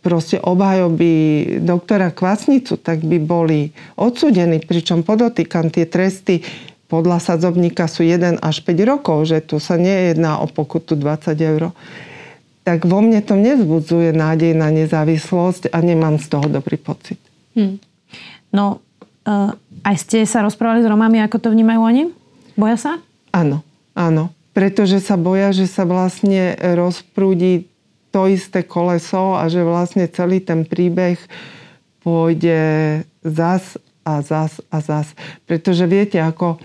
proste 0.00 0.38
obhajoby 0.40 1.12
doktora 1.60 2.14
Kvasnicu, 2.14 2.78
tak 2.80 3.04
by 3.04 3.18
boli 3.20 3.74
odsudení, 3.98 4.62
pričom 4.64 5.02
podotýkam 5.02 5.68
tie 5.68 5.84
tresty 5.84 6.40
podľa 6.90 7.22
sadzovníka 7.22 7.86
sú 7.86 8.02
1 8.02 8.42
až 8.42 8.66
5 8.66 8.90
rokov, 8.90 9.30
že 9.30 9.38
tu 9.38 9.62
sa 9.62 9.78
nejedná 9.78 10.42
o 10.42 10.50
pokutu 10.50 10.98
20 10.98 11.38
eur. 11.38 11.70
Tak 12.66 12.82
vo 12.82 12.98
mne 12.98 13.22
to 13.22 13.38
nevzbudzuje 13.38 14.10
nádej 14.10 14.58
na 14.58 14.74
nezávislosť 14.74 15.70
a 15.70 15.78
nemám 15.78 16.18
z 16.18 16.26
toho 16.26 16.50
dobrý 16.50 16.76
pocit. 16.82 17.22
Hmm. 17.54 17.78
No, 18.50 18.82
uh, 19.22 19.54
aj 19.84 19.96
ste 19.96 20.18
sa 20.28 20.44
rozprávali 20.44 20.84
s 20.84 20.90
Romami, 20.90 21.20
ako 21.20 21.36
to 21.40 21.48
vnímajú 21.52 21.80
oni? 21.80 22.02
Boja 22.54 22.76
sa? 22.76 22.92
Áno, 23.32 23.64
áno. 23.96 24.32
Pretože 24.50 24.98
sa 24.98 25.14
boja, 25.14 25.54
že 25.54 25.70
sa 25.70 25.86
vlastne 25.86 26.58
rozprúdi 26.74 27.70
to 28.10 28.26
isté 28.26 28.66
koleso 28.66 29.38
a 29.38 29.46
že 29.46 29.62
vlastne 29.62 30.10
celý 30.10 30.42
ten 30.42 30.66
príbeh 30.66 31.16
pôjde 32.02 32.58
zas 33.22 33.78
a 34.02 34.18
zas 34.20 34.58
a 34.68 34.82
zas. 34.82 35.14
Pretože 35.46 35.86
viete, 35.86 36.18
ako 36.18 36.58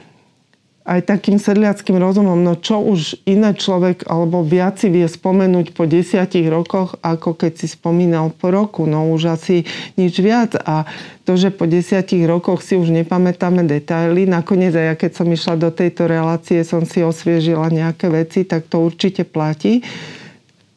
aj 0.85 1.01
takým 1.09 1.41
sedliackým 1.41 1.97
rozumom, 1.97 2.37
no 2.45 2.53
čo 2.53 2.77
už 2.77 3.17
iné 3.25 3.57
človek 3.57 4.05
alebo 4.05 4.45
viac 4.45 4.77
vie 4.85 5.09
spomenúť 5.09 5.73
po 5.73 5.89
desiatich 5.89 6.45
rokoch, 6.45 7.01
ako 7.01 7.33
keď 7.33 7.57
si 7.57 7.67
spomínal 7.73 8.29
po 8.29 8.53
roku. 8.53 8.85
No 8.85 9.09
už 9.09 9.33
asi 9.33 9.65
nič 9.97 10.21
viac. 10.21 10.53
A 10.61 10.85
to, 11.25 11.41
že 11.41 11.49
po 11.49 11.65
desiatich 11.65 12.21
rokoch 12.29 12.61
si 12.61 12.77
už 12.77 12.93
nepamätáme 12.93 13.65
detaily, 13.65 14.29
nakoniec 14.29 14.77
aj 14.77 14.85
ja 14.85 14.95
keď 14.95 15.11
som 15.17 15.27
išla 15.27 15.55
do 15.57 15.73
tejto 15.73 16.05
relácie, 16.05 16.61
som 16.61 16.85
si 16.85 17.01
osviežila 17.01 17.73
nejaké 17.73 18.05
veci, 18.13 18.45
tak 18.45 18.69
to 18.69 18.85
určite 18.85 19.25
platí. 19.25 19.81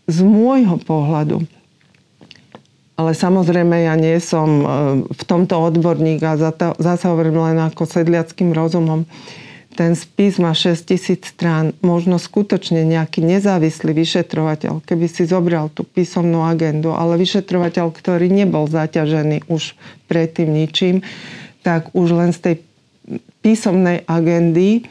Z 0.09 0.25
môjho 0.25 0.81
pohľadu. 0.89 1.45
Ale 2.97 3.13
samozrejme, 3.13 3.85
ja 3.85 3.95
nie 3.95 4.17
som 4.25 4.49
e, 4.59 4.67
v 5.05 5.23
tomto 5.29 5.55
odborník 5.55 6.19
a 6.25 6.35
zase 6.81 7.05
hovorím 7.07 7.45
len 7.45 7.61
ako 7.61 7.85
sedliackým 7.85 8.51
rozumom 8.57 9.05
ten 9.79 9.95
spis 9.95 10.43
má 10.43 10.51
6 10.51 10.91
tisíc 10.91 11.31
strán, 11.31 11.71
možno 11.87 12.19
skutočne 12.19 12.83
nejaký 12.83 13.23
nezávislý 13.23 13.95
vyšetrovateľ, 13.95 14.83
keby 14.83 15.07
si 15.07 15.23
zobral 15.23 15.71
tú 15.71 15.87
písomnú 15.87 16.43
agendu, 16.43 16.91
ale 16.91 17.15
vyšetrovateľ, 17.15 17.95
ktorý 17.95 18.27
nebol 18.27 18.67
zaťažený 18.67 19.47
už 19.47 19.79
predtým 20.11 20.51
ničím, 20.51 21.07
tak 21.63 21.95
už 21.95 22.11
len 22.11 22.35
z 22.35 22.39
tej 22.43 22.55
písomnej 23.39 24.03
agendy 24.11 24.83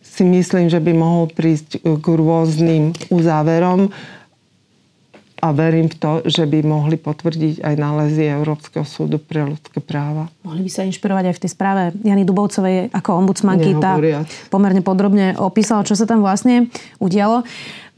si 0.00 0.24
myslím, 0.24 0.72
že 0.72 0.80
by 0.80 0.92
mohol 0.96 1.28
prísť 1.28 1.84
k 1.84 2.06
rôznym 2.08 2.96
uzáverom 3.12 3.92
a 5.38 5.54
verím 5.54 5.86
v 5.86 5.96
to, 5.96 6.12
že 6.26 6.44
by 6.50 6.66
mohli 6.66 6.98
potvrdiť 6.98 7.62
aj 7.62 7.74
nálezy 7.78 8.26
Európskeho 8.26 8.82
súdu 8.82 9.22
pre 9.22 9.46
ľudské 9.46 9.78
práva. 9.78 10.26
Mohli 10.42 10.66
by 10.66 10.70
sa 10.70 10.82
inšpirovať 10.82 11.24
aj 11.30 11.34
v 11.38 11.42
tej 11.46 11.50
správe 11.54 11.82
Jany 12.02 12.26
Dubovcovej 12.26 12.90
ako 12.90 13.10
ombudsmanky. 13.22 13.78
Tá 13.78 13.94
pomerne 14.50 14.82
podrobne 14.82 15.38
opísala, 15.38 15.86
čo 15.86 15.94
sa 15.94 16.10
tam 16.10 16.26
vlastne 16.26 16.66
udialo. 16.98 17.46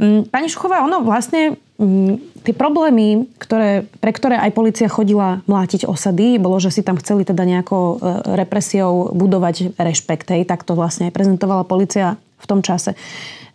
Mm, 0.00 0.28
pani 0.28 0.48
Šuchová, 0.52 0.84
ono 0.84 1.00
vlastne 1.00 1.56
mm, 1.80 2.44
tie 2.44 2.52
problémy, 2.56 3.28
ktoré, 3.36 3.84
pre 4.00 4.12
ktoré 4.12 4.36
aj 4.40 4.56
policia 4.56 4.88
chodila 4.88 5.44
mlátiť 5.44 5.84
osady, 5.84 6.40
bolo, 6.40 6.56
že 6.60 6.72
si 6.72 6.80
tam 6.80 6.96
chceli 7.00 7.28
teda 7.28 7.44
nejakou 7.44 7.96
e, 7.96 8.36
represiou 8.36 9.12
budovať 9.12 9.76
rešpekt. 9.76 10.32
Hej, 10.32 10.48
tak 10.48 10.64
to 10.64 10.72
vlastne 10.72 11.08
aj 11.08 11.16
prezentovala 11.16 11.68
policia 11.68 12.16
v 12.40 12.46
tom 12.48 12.64
čase. 12.64 12.96
E, 12.96 12.96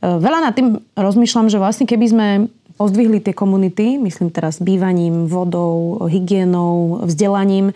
veľa 0.06 0.40
nad 0.46 0.54
tým 0.54 0.82
rozmýšľam, 0.94 1.50
že 1.50 1.58
vlastne 1.58 1.90
keby 1.90 2.06
sme 2.06 2.28
pozdvihli 2.76 3.24
tie 3.24 3.32
komunity, 3.32 3.98
myslím 4.00 4.30
teraz 4.32 4.60
bývaním, 4.60 5.32
vodou, 5.32 6.06
hygienou, 6.08 7.04
vzdelaním, 7.08 7.72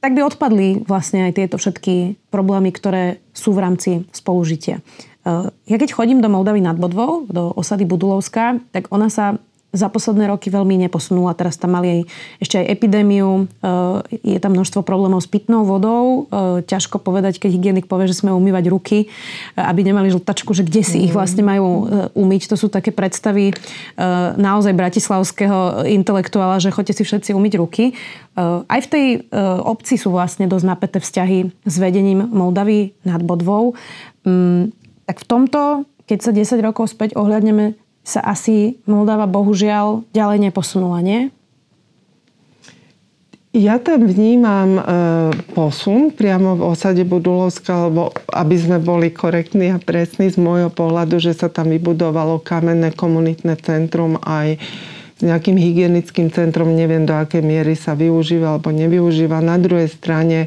tak 0.00 0.16
by 0.16 0.24
odpadli 0.24 0.80
vlastne 0.88 1.28
aj 1.28 1.36
tieto 1.36 1.60
všetky 1.60 2.16
problémy, 2.32 2.72
ktoré 2.72 3.20
sú 3.36 3.52
v 3.52 3.62
rámci 3.62 3.90
spolužitia. 4.16 4.80
Ja 5.68 5.76
keď 5.76 5.92
chodím 5.92 6.24
do 6.24 6.32
Moldavy 6.32 6.64
nad 6.64 6.80
Bodvou, 6.80 7.28
do 7.28 7.52
osady 7.52 7.84
Budulovská, 7.84 8.56
tak 8.72 8.88
ona 8.88 9.12
sa 9.12 9.36
za 9.70 9.86
posledné 9.86 10.26
roky 10.26 10.50
veľmi 10.50 10.74
neposunula. 10.86 11.38
Teraz 11.38 11.54
tam 11.54 11.78
mali 11.78 11.88
aj, 11.88 12.00
ešte 12.42 12.56
aj 12.58 12.66
epidémiu, 12.74 13.46
je 14.10 14.38
tam 14.42 14.52
množstvo 14.54 14.82
problémov 14.82 15.22
s 15.22 15.30
pitnou 15.30 15.62
vodou. 15.62 16.26
Ťažko 16.66 16.98
povedať, 16.98 17.38
keď 17.38 17.50
hygienik 17.54 17.86
povie, 17.86 18.10
že 18.10 18.18
sme 18.18 18.34
umývať 18.34 18.64
ruky, 18.66 19.06
aby 19.54 19.86
nemali 19.86 20.10
žltačku, 20.10 20.50
že 20.54 20.66
kde 20.66 20.82
si 20.82 21.06
ich 21.06 21.14
vlastne 21.14 21.46
majú 21.46 21.66
e, 21.66 21.82
umyť. 22.18 22.50
To 22.50 22.56
sú 22.58 22.66
také 22.66 22.90
predstavy 22.90 23.50
e, 23.50 23.54
naozaj 24.34 24.74
bratislavského 24.74 25.86
intelektuála, 25.86 26.62
že 26.62 26.74
chodte 26.74 26.94
si 26.94 27.06
všetci 27.06 27.30
umyť 27.34 27.52
ruky. 27.58 27.84
E, 27.90 27.94
aj 28.66 28.80
v 28.86 28.88
tej 28.90 29.06
obci 29.60 29.94
sú 30.00 30.10
vlastne 30.10 30.50
dosť 30.50 30.66
napäté 30.66 30.98
vzťahy 30.98 31.38
s 31.64 31.74
vedením 31.78 32.26
Moldavy 32.26 32.96
nad 33.06 33.22
Bodvou. 33.22 33.78
Mm, 34.26 34.74
tak 35.06 35.22
v 35.22 35.26
tomto, 35.26 35.60
keď 36.06 36.18
sa 36.22 36.30
10 36.34 36.66
rokov 36.66 36.90
späť 36.90 37.14
ohľadneme, 37.14 37.74
sa 38.10 38.20
asi 38.26 38.82
Moldava 38.90 39.30
bohužiaľ 39.30 40.02
ďalej 40.10 40.50
neposunula, 40.50 40.98
nie? 40.98 41.30
Ja 43.50 43.82
tam 43.82 44.06
vnímam 44.06 44.78
e, 44.78 44.82
posun 45.58 46.14
priamo 46.14 46.54
v 46.54 46.70
osade 46.70 47.02
Budulovska, 47.02 47.90
lebo 47.90 48.14
aby 48.30 48.54
sme 48.54 48.78
boli 48.78 49.10
korektní 49.10 49.74
a 49.74 49.82
presní 49.82 50.30
z 50.30 50.38
môjho 50.38 50.70
pohľadu, 50.70 51.18
že 51.18 51.34
sa 51.34 51.50
tam 51.50 51.74
vybudovalo 51.74 52.38
kamenné 52.38 52.94
komunitné 52.94 53.58
centrum 53.58 54.22
aj 54.22 54.54
s 55.18 55.20
nejakým 55.26 55.58
hygienickým 55.58 56.30
centrom, 56.30 56.78
neviem 56.78 57.02
do 57.02 57.12
akej 57.12 57.42
miery 57.42 57.74
sa 57.74 57.98
využíva 57.98 58.54
alebo 58.54 58.70
nevyužíva. 58.70 59.42
Na 59.42 59.58
druhej 59.58 59.90
strane 59.90 60.46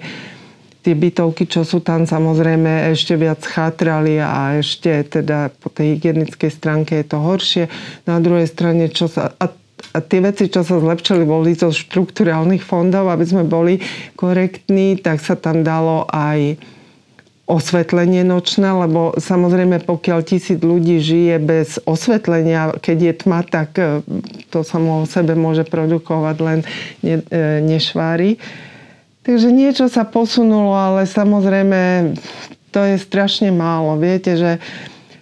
tie 0.84 0.93
bytovky, 0.93 1.48
čo 1.48 1.63
sú 1.63 1.80
tam, 1.80 2.04
samozrejme 2.04 2.91
ešte 2.91 3.15
viac 3.15 3.39
chátrali 3.48 4.19
a 4.19 4.60
ešte 4.60 5.08
teda 5.08 5.50
po 5.56 5.72
tej 5.72 5.96
hygienickej 5.98 6.52
stránke 6.52 7.00
je 7.00 7.06
to 7.08 7.17
horšie. 7.24 7.63
Na 8.04 8.19
druhej 8.19 8.46
strane, 8.52 8.91
čo 8.91 9.08
sa... 9.08 9.32
A 9.39 9.50
a 9.93 10.00
tie 10.02 10.24
veci, 10.24 10.48
čo 10.48 10.63
sa 10.63 10.80
zlepšili, 10.80 11.28
boli 11.28 11.54
zo 11.54 11.69
štruktúrálnych 11.69 12.63
fondov, 12.65 13.12
aby 13.12 13.26
sme 13.28 13.43
boli 13.43 13.84
korektní, 14.15 14.98
tak 14.98 15.19
sa 15.19 15.36
tam 15.36 15.62
dalo 15.62 16.08
aj 16.10 16.58
osvetlenie 17.43 18.24
nočné, 18.24 18.72
lebo 18.72 19.19
samozrejme 19.19 19.84
pokiaľ 19.84 20.19
tisíc 20.24 20.63
ľudí 20.63 21.04
žije 21.04 21.36
bez 21.43 21.76
osvetlenia, 21.84 22.80
keď 22.80 22.98
je 22.98 23.13
tma, 23.19 23.39
tak 23.43 23.76
e, 23.76 24.00
to 24.48 24.63
samo 24.63 25.04
o 25.04 25.10
sebe 25.10 25.36
môže 25.36 25.67
produkovať 25.67 26.36
len 26.39 26.60
ne, 27.04 27.19
e, 27.19 27.60
nešvári. 27.60 28.39
Takže 29.23 29.55
niečo 29.55 29.88
sa 29.88 30.03
posunulo, 30.03 30.75
ale 30.75 31.07
samozrejme 31.07 32.12
to 32.75 32.79
je 32.83 32.99
strašne 32.99 33.55
málo. 33.55 33.95
Viete, 33.95 34.36
že 34.36 34.51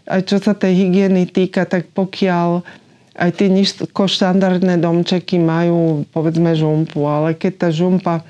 aj 0.10 0.22
čo 0.26 0.38
sa 0.42 0.58
tej 0.58 0.74
hygieny 0.74 1.30
týka, 1.30 1.70
tak 1.70 1.86
pokiaľ 1.94 2.66
aj 3.22 3.30
tie 3.38 3.48
nízkoštandardné 3.54 4.82
domčeky 4.82 5.38
majú 5.38 6.08
povedzme 6.10 6.58
žumpu, 6.58 7.06
ale 7.06 7.38
keď 7.38 7.54
tá 7.68 7.70
žumpa 7.70 8.26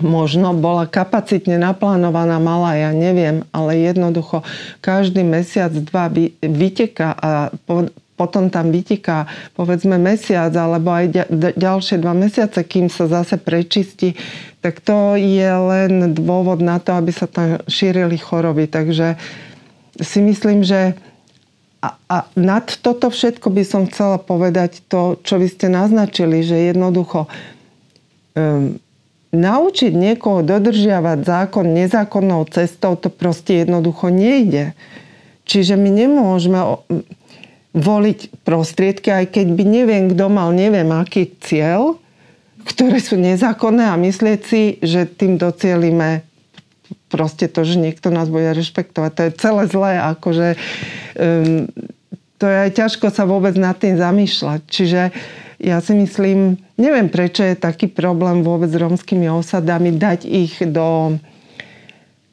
možno 0.00 0.52
bola 0.56 0.84
kapacitne 0.88 1.56
naplánovaná, 1.56 2.36
malá, 2.42 2.76
ja 2.76 2.90
neviem, 2.90 3.46
ale 3.54 3.78
jednoducho 3.80 4.44
každý 4.82 5.22
mesiac, 5.22 5.70
dva 5.72 6.10
vyteká 6.40 7.14
a 7.16 7.30
potom 8.22 8.54
tam 8.54 8.70
vyteká 8.70 9.26
povedzme 9.58 9.98
mesiac 9.98 10.54
alebo 10.54 10.94
aj 10.94 11.26
ďalšie 11.58 11.98
dva 11.98 12.14
mesiace, 12.14 12.62
kým 12.62 12.86
sa 12.86 13.10
zase 13.10 13.34
prečistí, 13.42 14.14
tak 14.62 14.78
to 14.78 15.18
je 15.18 15.50
len 15.50 16.14
dôvod 16.14 16.62
na 16.62 16.78
to, 16.78 16.94
aby 16.94 17.10
sa 17.10 17.26
tam 17.26 17.58
šírili 17.66 18.14
choroby. 18.14 18.70
Takže 18.70 19.18
si 19.98 20.22
myslím, 20.22 20.62
že 20.62 20.94
a, 21.82 21.98
a 22.06 22.16
nad 22.38 22.70
toto 22.78 23.10
všetko 23.10 23.50
by 23.50 23.62
som 23.66 23.90
chcela 23.90 24.22
povedať 24.22 24.86
to, 24.86 25.18
čo 25.26 25.42
vy 25.42 25.50
ste 25.50 25.66
naznačili, 25.66 26.46
že 26.46 26.70
jednoducho 26.70 27.26
um, 28.38 28.78
naučiť 29.34 29.90
niekoho 29.90 30.46
dodržiavať 30.46 31.18
zákon 31.26 31.66
nezákonnou 31.66 32.46
cestou, 32.54 32.94
to 32.94 33.10
proste 33.10 33.66
jednoducho 33.66 34.14
nejde. 34.14 34.78
Čiže 35.42 35.74
my 35.74 35.90
nemôžeme 35.90 36.60
voliť 37.72 38.44
prostriedky, 38.44 39.08
aj 39.08 39.26
keď 39.32 39.46
by 39.56 39.64
neviem, 39.64 40.04
kto 40.12 40.28
mal 40.28 40.52
neviem 40.52 40.88
aký 40.92 41.32
cieľ, 41.40 41.96
ktoré 42.62 43.00
sú 43.00 43.16
nezákonné 43.18 43.88
a 43.88 43.96
myslieť 43.96 44.40
si, 44.44 44.62
že 44.84 45.08
tým 45.08 45.40
docielime 45.40 46.22
proste 47.08 47.48
to, 47.48 47.64
že 47.64 47.80
niekto 47.80 48.08
nás 48.08 48.28
bude 48.28 48.52
rešpektovať. 48.52 49.10
To 49.12 49.22
je 49.28 49.38
celé 49.40 49.62
zlé, 49.68 49.92
akože 50.00 50.48
um, 51.16 51.68
to 52.40 52.44
je 52.50 52.56
aj 52.58 52.70
ťažko 52.74 53.06
sa 53.14 53.22
vôbec 53.22 53.54
nad 53.54 53.76
tým 53.78 53.94
zamýšľať. 53.94 54.60
Čiže 54.66 55.02
ja 55.62 55.78
si 55.78 55.94
myslím, 55.94 56.58
neviem 56.74 57.06
prečo 57.06 57.46
je 57.46 57.54
taký 57.54 57.86
problém 57.86 58.42
vôbec 58.42 58.66
s 58.66 58.80
romskými 58.80 59.30
osadami 59.30 59.94
dať 59.94 60.26
ich 60.26 60.58
do, 60.66 61.22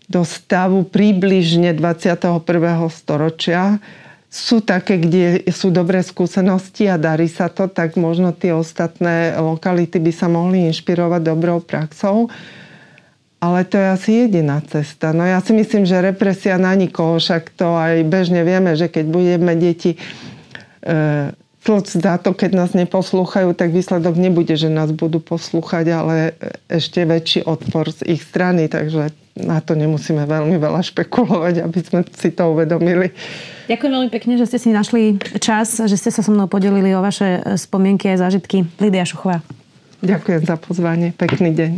do 0.09 0.21
stavu 0.25 0.81
približne 0.89 1.77
21. 1.77 2.41
storočia. 2.89 3.77
Sú 4.29 4.61
také, 4.61 5.01
kde 5.01 5.49
sú 5.49 5.73
dobré 5.73 6.05
skúsenosti 6.05 6.85
a 6.85 7.01
darí 7.01 7.25
sa 7.25 7.49
to, 7.49 7.65
tak 7.65 7.97
možno 7.97 8.29
tie 8.29 8.53
ostatné 8.53 9.33
lokality 9.41 9.97
by 9.97 10.11
sa 10.13 10.29
mohli 10.29 10.69
inšpirovať 10.69 11.21
dobrou 11.25 11.57
praxou. 11.65 12.29
Ale 13.41 13.65
to 13.65 13.81
je 13.81 13.87
asi 13.89 14.11
jediná 14.27 14.61
cesta. 14.61 15.15
No 15.17 15.25
ja 15.25 15.41
si 15.41 15.55
myslím, 15.57 15.87
že 15.87 16.03
represia 16.03 16.61
na 16.61 16.77
nikoho, 16.77 17.17
však 17.17 17.57
to 17.57 17.73
aj 17.73 18.05
bežne 18.05 18.45
vieme, 18.45 18.77
že 18.77 18.91
keď 18.91 19.05
budeme 19.09 19.55
deti 19.57 19.95
e, 19.97 21.31
tlc 21.63 21.87
za 21.87 22.19
to, 22.19 22.35
keď 22.35 22.51
nás 22.53 22.71
neposlúchajú, 22.75 23.55
tak 23.55 23.71
výsledok 23.71 24.19
nebude, 24.19 24.53
že 24.59 24.67
nás 24.67 24.91
budú 24.91 25.23
poslúchať, 25.23 25.85
ale 25.89 26.15
ešte 26.67 27.07
väčší 27.07 27.47
odpor 27.47 27.89
z 27.95 28.13
ich 28.13 28.21
strany, 28.27 28.67
takže 28.67 29.15
na 29.39 29.63
to 29.63 29.75
nemusíme 29.75 30.23
veľmi 30.27 30.59
veľa 30.59 30.83
špekulovať, 30.83 31.63
aby 31.63 31.79
sme 31.79 32.01
si 32.11 32.29
to 32.35 32.51
uvedomili. 32.51 33.09
Ďakujem 33.69 33.91
veľmi 33.93 34.09
pekne, 34.09 34.33
že 34.41 34.49
ste 34.49 34.57
si 34.57 34.69
našli 34.73 35.21
čas, 35.37 35.77
že 35.77 35.93
ste 35.93 36.09
sa 36.09 36.25
so 36.25 36.33
mnou 36.33 36.49
podelili 36.49 36.89
o 36.97 37.05
vaše 37.05 37.37
spomienky 37.53 38.09
a 38.09 38.17
zážitky. 38.17 38.65
Lidia 38.81 39.05
Šuchová. 39.05 39.45
Ďakujem 40.01 40.41
za 40.49 40.57
pozvanie. 40.57 41.13
Pekný 41.13 41.53
deň. 41.53 41.71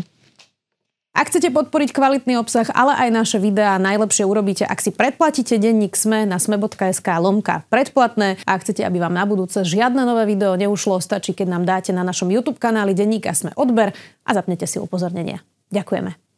Ak 1.11 1.27
chcete 1.27 1.51
podporiť 1.51 1.91
kvalitný 1.91 2.39
obsah, 2.39 2.71
ale 2.71 2.95
aj 2.95 3.09
naše 3.11 3.37
videá, 3.43 3.75
najlepšie 3.75 4.23
urobíte, 4.23 4.63
ak 4.63 4.79
si 4.79 4.95
predplatíte 4.95 5.59
denník 5.59 5.91
SME 5.91 6.23
na 6.23 6.39
sme.sk 6.39 7.03
lomka 7.19 7.67
predplatné. 7.67 8.39
A 8.47 8.55
ak 8.55 8.63
chcete, 8.63 8.87
aby 8.87 9.03
vám 9.03 9.11
na 9.11 9.27
budúce 9.27 9.59
žiadne 9.59 10.07
nové 10.07 10.23
video 10.23 10.55
neušlo, 10.55 11.03
stačí, 11.03 11.35
keď 11.35 11.59
nám 11.59 11.67
dáte 11.67 11.91
na 11.91 12.07
našom 12.07 12.31
YouTube 12.31 12.63
kanáli 12.63 12.95
denníka 12.95 13.35
SME 13.35 13.51
odber 13.59 13.91
a 14.23 14.31
zapnete 14.31 14.63
si 14.63 14.79
upozornenia. 14.79 15.43
Ďakujeme. 15.75 16.30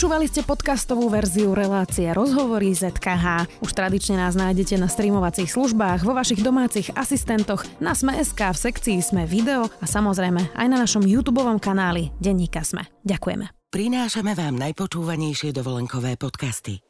Počúvali 0.00 0.32
ste 0.32 0.40
podcastovú 0.40 1.12
verziu 1.12 1.52
relácie 1.52 2.08
Rozhovory 2.08 2.72
ZKH. 2.72 3.60
Už 3.60 3.68
tradične 3.76 4.16
nás 4.16 4.32
nájdete 4.32 4.80
na 4.80 4.88
streamovacích 4.88 5.52
službách, 5.52 6.08
vo 6.08 6.16
vašich 6.16 6.40
domácich 6.40 6.88
asistentoch, 6.96 7.68
na 7.84 7.92
Sme.sk, 7.92 8.40
v 8.40 8.56
sekcii 8.64 8.96
Sme 9.04 9.28
video 9.28 9.68
a 9.68 9.84
samozrejme 9.84 10.56
aj 10.56 10.66
na 10.72 10.80
našom 10.80 11.04
YouTube 11.04 11.44
kanáli 11.60 12.16
Denníka 12.16 12.64
Sme. 12.64 12.88
Ďakujeme. 13.04 13.52
Prinášame 13.68 14.32
vám 14.32 14.56
najpočúvanejšie 14.72 15.52
dovolenkové 15.52 16.16
podcasty. 16.16 16.80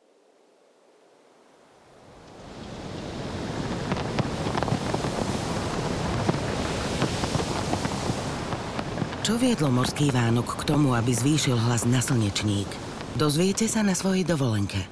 Čo 9.26 9.34
viedlo 9.34 9.74
morský 9.74 10.14
Vánok 10.14 10.62
k 10.62 10.70
tomu, 10.70 10.94
aby 10.94 11.10
zvýšil 11.10 11.58
hlas 11.58 11.82
na 11.90 11.98
slnečník? 11.98 12.89
Dozviete 13.14 13.66
sa 13.66 13.82
na 13.86 13.94
svojej 13.94 14.26
dovolenke. 14.26 14.86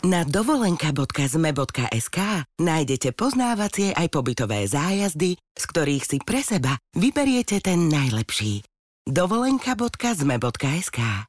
Na 0.00 0.24
dovolenka.zme.sk 0.24 2.18
nájdete 2.56 3.12
poznávacie 3.12 3.92
aj 3.92 4.08
pobytové 4.08 4.64
zájazdy, 4.64 5.36
z 5.36 5.64
ktorých 5.68 6.04
si 6.08 6.16
pre 6.24 6.40
seba 6.40 6.80
vyberiete 6.96 7.60
ten 7.60 7.92
najlepší. 7.92 8.64
dovolenka.zme.sk 9.04 11.28